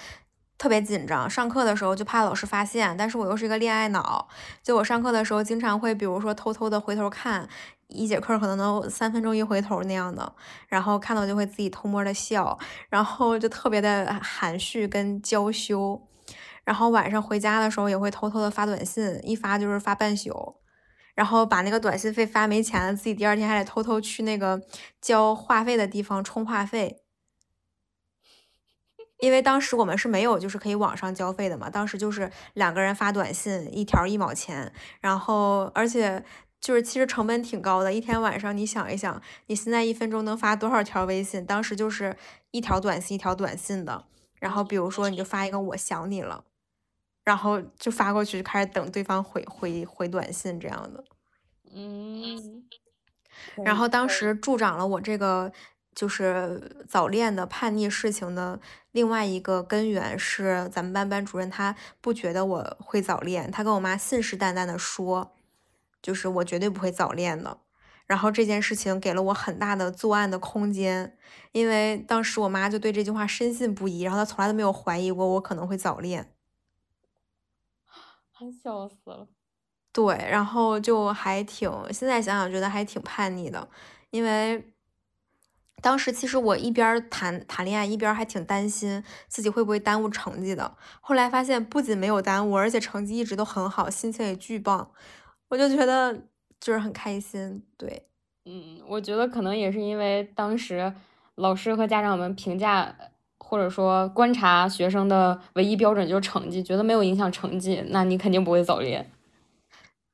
[0.57, 4.29] 特别紧张，上课的时候就怕老师发现，但是我又是一个恋爱脑，
[4.63, 7.47] 就我上课的时候经常会，比如说偷偷的回头看，
[7.89, 10.33] 一节课可能能三分钟一回头那样的，
[10.69, 12.57] 然后看到就会自己偷摸的笑，
[12.89, 16.01] 然后就特别的含蓄跟娇羞，
[16.63, 20.55] 然后晚上回家的时候也会偷偷的发短信，一发就是发半宿，
[21.15, 24.63] 然后把那个短信费发没钱了，自己第二天还得偷偷去那个
[25.01, 27.01] 交话费的地方充话费。
[29.19, 36.23] 因为当时我们是没有就是可以网上交费的嘛，当时就是两个人发短信，一条一毛钱，然后而且
[36.61, 41.47] 就是其实成本挺高的，一天晚上你想一想，你现在一分钟能发多少条微信？
[41.47, 42.17] 当时就是
[42.51, 44.05] 一条短信一条短信的，
[44.41, 46.45] 然后比如说你就发一个我想你了，
[47.25, 51.03] 然后就发过去，就开始等对方回回回短信这样的。
[51.75, 52.65] 嗯，
[53.65, 55.51] 然后当时助长了我这个
[55.95, 58.61] 就是早恋的叛逆事情的
[58.93, 65.33] 另外一个根源是，咱们班班主任他不觉得我会早恋，他跟我妈信誓旦旦的说，
[66.03, 67.59] 就是我绝对不会早恋的。
[68.07, 71.17] 然后这件事情给了我很大的作案的空间，
[71.53, 76.34] 因为当时我妈就对这句话深信不疑，然后她从来都没有怀疑过我可能会早恋。
[78.63, 79.29] 笑死了。
[79.93, 83.69] 对，然后就还挺，现在想想觉得还挺叛逆的，
[84.11, 84.73] 因为
[85.81, 90.77] 当时其实我一边谈谈恋爱，一边还挺担心自己会不会耽误成绩的。
[91.01, 94.91] 后来发现不仅没有耽误，而且成绩一直都很好，心情也巨棒，
[95.49, 96.27] 我就觉得
[96.59, 97.63] 就是很开心。
[97.77, 98.09] 对，
[98.47, 100.93] 嗯，我觉得可能也是因为当时
[101.37, 102.97] 老师和家长们评价
[103.55, 109.09] 或者说观察学生的唯一标准就是成绩，觉得没有影响成绩，那你肯定不会早恋。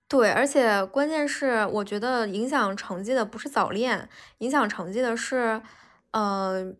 [0.07, 4.07] 对，而且关键是，我觉得影响成绩的不是早恋，
[4.41, 5.63] 影响成绩的是，
[6.11, 6.71] 呃，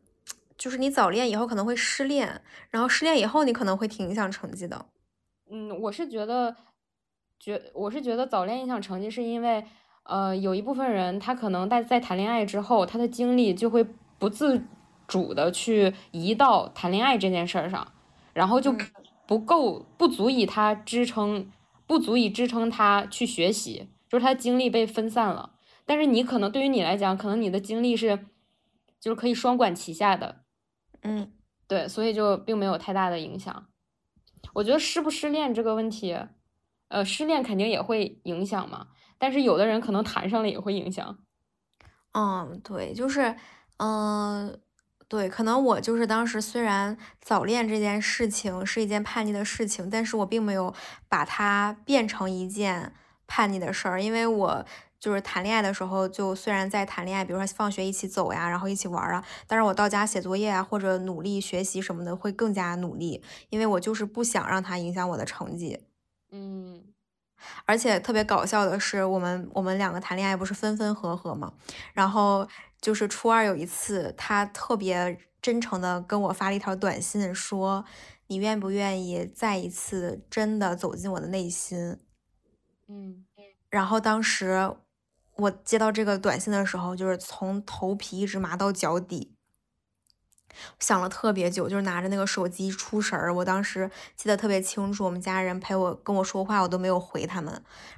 [0.59, 4.85] 就是你早恋以后可能会失恋，然后失恋以后你可能会挺影响成绩的。
[5.51, 6.55] 嗯，我是觉得，
[7.39, 9.65] 觉我是觉得早恋影响成绩，是因为，
[10.03, 13.83] 呃，有一部分人他可能在在谈恋爱之后，他的精力就会
[14.19, 14.63] 不自
[15.11, 17.93] 主的去移到谈恋爱这件事儿上，
[18.33, 18.75] 然后就
[19.27, 21.51] 不够不足以他支撑。
[21.87, 25.55] 不足以支撑他去学习，就是他精力被分散了。
[25.85, 28.27] 但是你可能对于你来讲，可能你的精力是，
[29.01, 30.43] 就是可以双管齐下的，
[31.03, 31.33] 嗯，
[31.67, 33.67] 对，所以就并没有太大的影响。
[34.55, 36.17] 我觉得失不失恋这个问题，
[36.87, 38.87] 呃，失恋肯定也会影响嘛，
[39.19, 41.19] 但是有的人可能谈上了也会影响。
[42.13, 43.35] 嗯，对，就是，
[43.79, 44.61] 嗯。
[45.11, 50.73] 对，可能我就是当时虽然早恋这件事情是一件叛逆的事情，但是我并没有
[51.09, 52.93] 把它变成一件
[53.27, 54.65] 叛逆的事儿，因为我
[55.01, 65.81] 就是谈恋爱的时候，就虽然在谈恋爱，比如说放学一起走呀，然后一起玩啊，但是我到家写作业啊，或者努力学习什么的会更加努力，因为我就是不想让它影响我的成绩。
[66.31, 66.85] 嗯，
[67.71, 71.53] 而且特别搞笑的是，我们我们两个谈恋爱不是分分合合嘛，
[71.95, 72.49] 然后。
[72.83, 77.85] 就是初二有一次，他特别真诚的跟我发了一条短信，说
[78.29, 81.99] ：“你愿不愿意再一次真的走进我的内心？”
[82.89, 83.27] 嗯，
[83.69, 84.75] 然后当时
[85.37, 89.37] 我接到这个短信的时候，就是从头皮一直麻到脚底。
[90.79, 93.35] 想了特别久，就是拿着那个手机出神儿。
[93.35, 97.53] 我当时记得特别清楚，我们家人陪我跟我说话，我都没有回他们，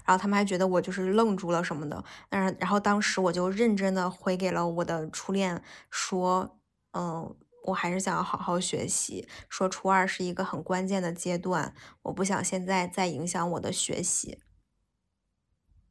[0.05, 2.05] 然后他们还觉得我就是愣住了什么的。
[2.29, 6.59] 但是，然后当时我就认真的回给了我的初恋，说，
[6.93, 7.35] 嗯，
[7.65, 14.39] 我还是想要好好学习，说初二是一个很关键的阶段，我不想现在再影响我的学习。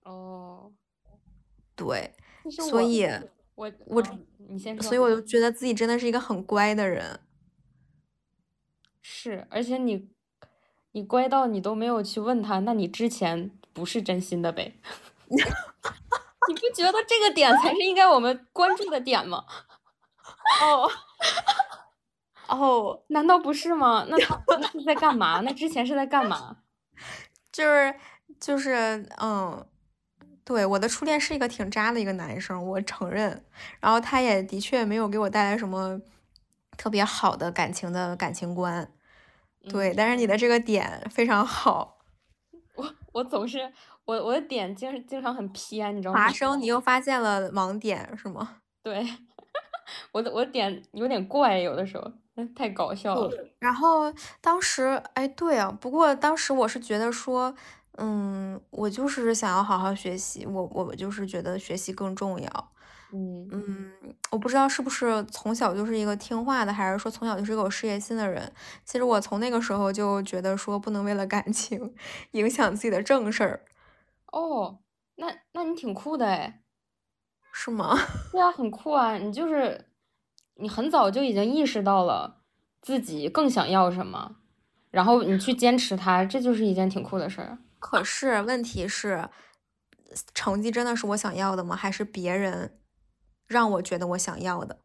[0.03, 0.71] 哦，
[1.75, 2.13] 对，
[2.49, 3.07] 所以。
[3.61, 4.03] 我我
[4.49, 7.19] 你先说，所以我就觉得自己真的是一个很乖的人。
[9.03, 10.09] 是，而且你
[10.93, 14.79] 你乖到你都没有去问他，那你之前不是真心的呗？
[15.29, 19.45] 你不觉得这个点才是应该我们关注的点吗？
[20.61, 20.89] 哦
[22.47, 24.07] 哦，难道不是吗？
[24.09, 25.41] 那他那是在干嘛？
[25.41, 26.57] 那之前是在干嘛？
[27.53, 27.95] 就是
[28.39, 29.63] 就是嗯。
[30.43, 33.45] 对，我的初恋是一个挺渣的一个男生，我承认。
[33.79, 36.01] 然后他也的确没有给我带来什么
[36.75, 38.91] 特别好的感情的感情观。
[39.69, 41.99] 对，但是你的这个点非常好。
[42.75, 43.71] 我我总是
[44.05, 46.19] 我我的点经经常很偏，你知道吗？
[46.19, 48.57] 华生，你又发现了盲点是吗？
[48.81, 49.05] 对，
[50.11, 52.11] 我的我的点有点怪，有的时候
[52.55, 53.47] 太搞笑了。
[53.59, 54.11] 然后
[54.41, 57.55] 当时，哎，对啊，不过当时我是觉得说。
[57.97, 62.71] 嗯，我就是想要好好学习，我我就是觉得学习更重要。
[63.13, 63.91] 嗯嗯，
[64.31, 68.51] 我不知道是不是从小就是一个听话的，还是说从小就是一个有事业心的人。
[68.85, 71.93] 其实我从那个时候就觉得说不能为了感情
[72.31, 73.61] 影响自己的正事儿。
[74.31, 74.79] 哦，
[75.15, 76.61] 那那你挺酷的哎，
[77.51, 77.97] 是吗？
[78.31, 79.15] 对啊，很酷啊！
[79.17, 79.89] 你就是
[80.55, 82.37] 你很早就已经意识到了
[82.81, 84.37] 自己更想要什么，
[84.89, 87.57] 然后你去坚持它，这就是一件挺酷的事儿。
[87.81, 89.27] 可是问题是，
[90.35, 91.75] 成绩真的是我想要的吗？
[91.75, 92.77] 还是别人
[93.47, 94.77] 让我觉得我想要的？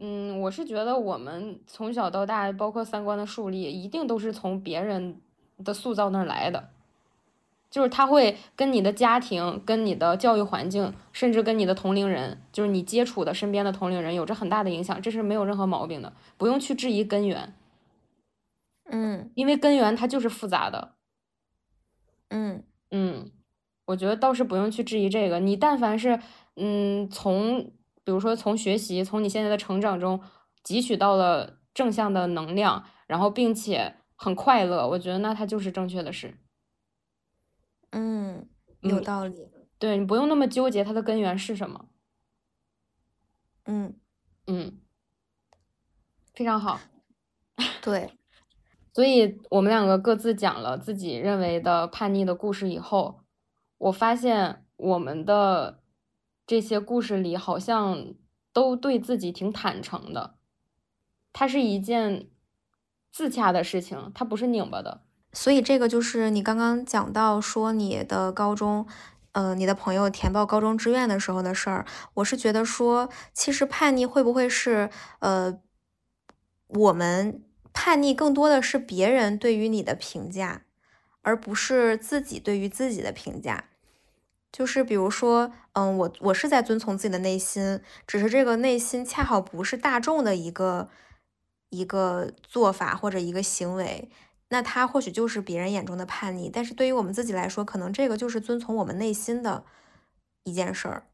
[0.00, 5.20] 嗯，我是觉得我们从小到大，包括三观的树立，一定都是从别人
[5.64, 6.70] 的塑造那儿来的。
[7.70, 17.54] 就是他会跟你的家庭、跟你的教育环境，甚至跟你的同龄人，就是你接触的身边的同龄人，有着很大的影响，这是没有任何毛病的，不用去质疑根源。
[18.90, 20.96] 嗯因为根源它就是复杂的。
[22.32, 23.30] 嗯嗯，
[23.84, 25.38] 我觉得倒是不用去质疑这个。
[25.38, 26.18] 你但凡是，
[26.56, 27.62] 嗯，从
[28.04, 30.18] 比如说从学习，从你现在的成长中
[30.64, 36.38] 汲取到了正向的能量，然后并且很快乐，我觉得那它就是正确的事。
[37.90, 38.48] 嗯，
[38.80, 39.36] 有嗯道理。
[39.78, 41.86] 对你不用那么纠结它的根源是什么。
[43.64, 43.94] 嗯，
[44.46, 44.80] 嗯，
[46.32, 46.80] 非常好。
[47.82, 48.10] 对，
[48.92, 53.20] 所以我们两个各自讲了自己认为的叛逆的故事以后，
[53.78, 55.80] 我发现我们的
[56.46, 58.14] 这些故事里好像
[58.52, 60.34] 都对自己挺坦诚的。
[61.32, 62.28] 它是一件
[63.10, 65.02] 自洽的事情，它不是拧巴的。
[65.32, 68.86] 所以这个就是你刚刚讲到说你的高中，
[69.32, 71.86] 呃，你的朋友填报高中志愿的时候的事儿。
[72.12, 74.90] 我是觉得说，其实叛逆会不会是，
[75.20, 75.58] 呃，
[76.68, 77.42] 我们
[77.72, 80.62] 叛逆更多的是别人对于你的评价，
[81.22, 83.68] 而不是自己对于自己的评价。
[84.50, 90.90] 就是比如说，嗯，我我是在遵从自己的内心，只是这个内心恰好不是大众的一个
[91.70, 94.10] 一个做法或者一个行为，
[94.48, 99.64] 那他或许就是别人眼中的叛逆，但是对于我们自己来说，可能这个就是遵从我们内心的
[100.44, 101.06] 一件事儿。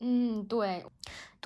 [0.00, 0.86] 嗯，对，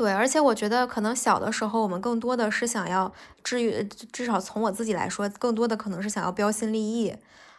[0.00, 3.12] 对，而且我觉得可能小的时候，我们更多的是想要，
[3.44, 7.14] 至于至少从我自己来说，更多的可能是想要标新立异，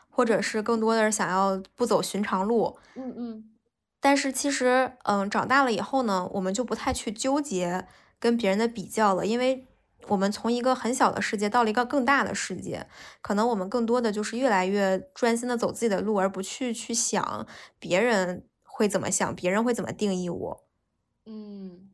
[0.10, 2.80] 或者是更多的是想要不走寻常路。
[2.96, 3.52] 嗯嗯
[4.00, 7.86] 但是其实，嗯，长大了以后呢，我们就不太去纠结
[8.20, 9.68] 跟别人的比较了，因为
[10.08, 12.88] 我们从一个很小的世界到了一个更大的世界，
[13.22, 17.46] 可能我们更多的就是越来越专心的走自己的路，而不去去想
[17.78, 20.64] 别人会怎么想，别人会怎么定义我。
[21.28, 21.91] 嗯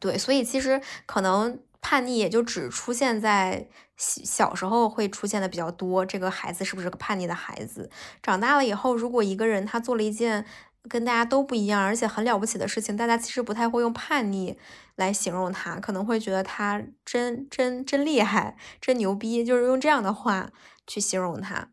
[0.00, 6.04] 对，所以其实可能叛逆也就只出现在小小时候会出现的比较多。
[6.06, 7.90] 这个孩子是不是个叛逆的孩子？
[8.22, 10.44] 长大了以后，如果一个人他做了一件
[10.88, 14.58] 跟大家都不一样，而且很了不起的事情，大家其实不太会用叛逆
[14.96, 20.50] 来形容他，可能会觉得他真真真厉害，真牛逼，就是用这样的话
[20.86, 21.70] 去形容他。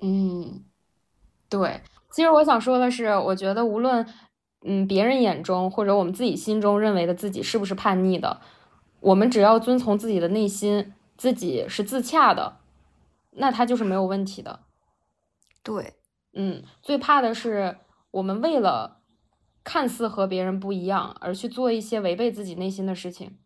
[0.00, 0.64] 嗯，
[1.48, 1.80] 对。
[2.10, 4.06] 其实我想说的是，我觉得无论
[4.64, 8.40] 嗯别人眼中或者我们自己心中认为的自己是不是叛逆的，
[9.00, 12.58] 我们只要遵从自己的内心，自己是自洽的，
[13.30, 14.60] 那他就是没有问题的。
[15.62, 15.94] 对，
[16.32, 17.78] 嗯，最怕的是
[18.10, 19.00] 我们为了
[19.64, 23.38] 看似和别人不一样而去做一些违背自己内心的事情。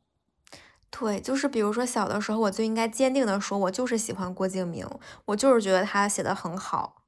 [0.89, 4.87] 对，就是比如说小的时候，我就应该坚定的说，我就是喜欢郭敬明，
[5.27, 7.03] 我就是觉得他写的很好，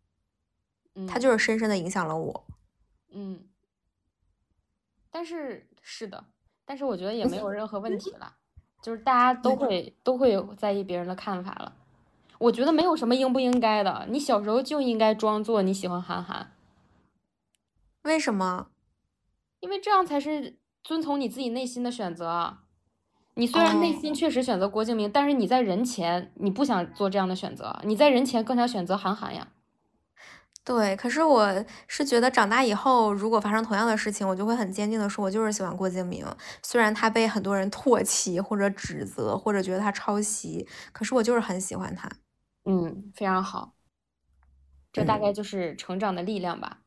[0.94, 2.44] 嗯，他就是深深的影响了我。
[3.10, 3.44] 嗯，
[5.18, 6.24] 但是是的，
[6.64, 8.36] 但是我觉得也没有任何问题了，
[8.80, 11.72] 就是大家都会都会有在意别人的看法了。
[12.38, 16.52] 我觉得没有什么应不应该的，你小时候就应该装作你喜欢韩寒，
[18.04, 18.68] 为什么？
[19.58, 22.62] 因为这样才是遵从你自己内心的选择啊。
[23.34, 29.48] 你虽然内哦心确实选择郭敬明，但是你在人前你不想做这样的选择，你在人前更想选择韩寒呀。
[30.68, 36.26] 对，可是我是觉得长大以后，如果发生同样的事情，我就会很坚定的说，我就是喜欢郭敬明。
[36.62, 42.06] 虽然他被很多人唾弃或者指责，或者觉得他抄袭，可是我就是很喜欢他。
[42.66, 43.72] 嗯，非常好，
[44.92, 46.80] 这大嗯概就是成长的力量吧。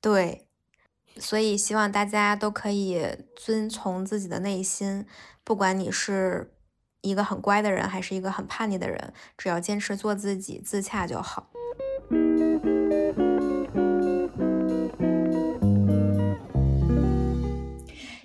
[0.00, 0.48] 对，
[1.16, 5.06] 所以希望大家都可以遵从自己的内心，
[5.44, 6.56] 不管你是
[7.02, 11.52] 一个很乖的人，还是一个很叛逆的人，只要坚持做自己，自洽就好。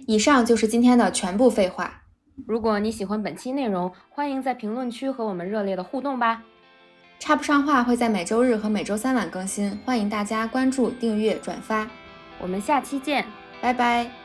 [0.07, 2.01] 以上就是今天的全部废话。
[2.47, 6.43] 如果你喜欢本期内容，欢迎在评论区和我们热烈的互动吧。
[7.19, 11.87] 插不上话会在每周日和每周三晚更新，欢迎大家关注、订阅、转发，
[12.39, 13.25] 我们下期见。
[13.61, 14.22] 拜拜。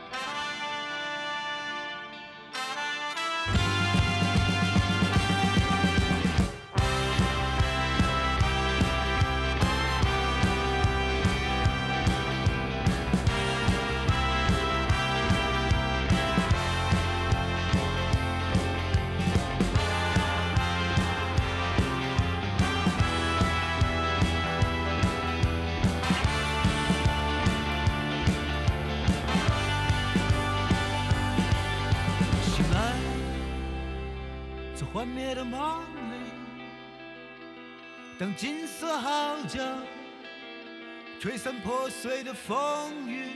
[42.01, 43.31] 碎的风雨，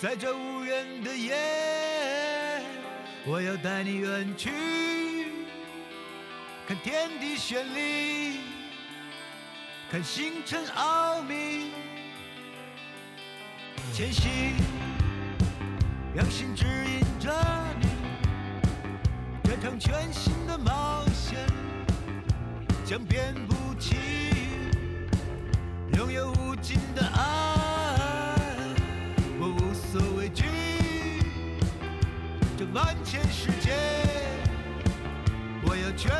[0.00, 1.34] 在这无人的夜，
[3.26, 4.52] 我要带你远去，
[6.68, 8.38] 看天地绚丽，
[9.90, 11.72] 看星辰奥秘，
[13.92, 14.54] 前行，
[16.14, 17.34] 让心指引着
[17.80, 17.88] 你，
[19.42, 21.44] 这场全新的冒险
[22.84, 24.70] 将遍布奇遇，
[25.96, 27.39] 拥有无尽的爱，
[32.72, 33.72] 万千世界，
[35.64, 36.12] 我要全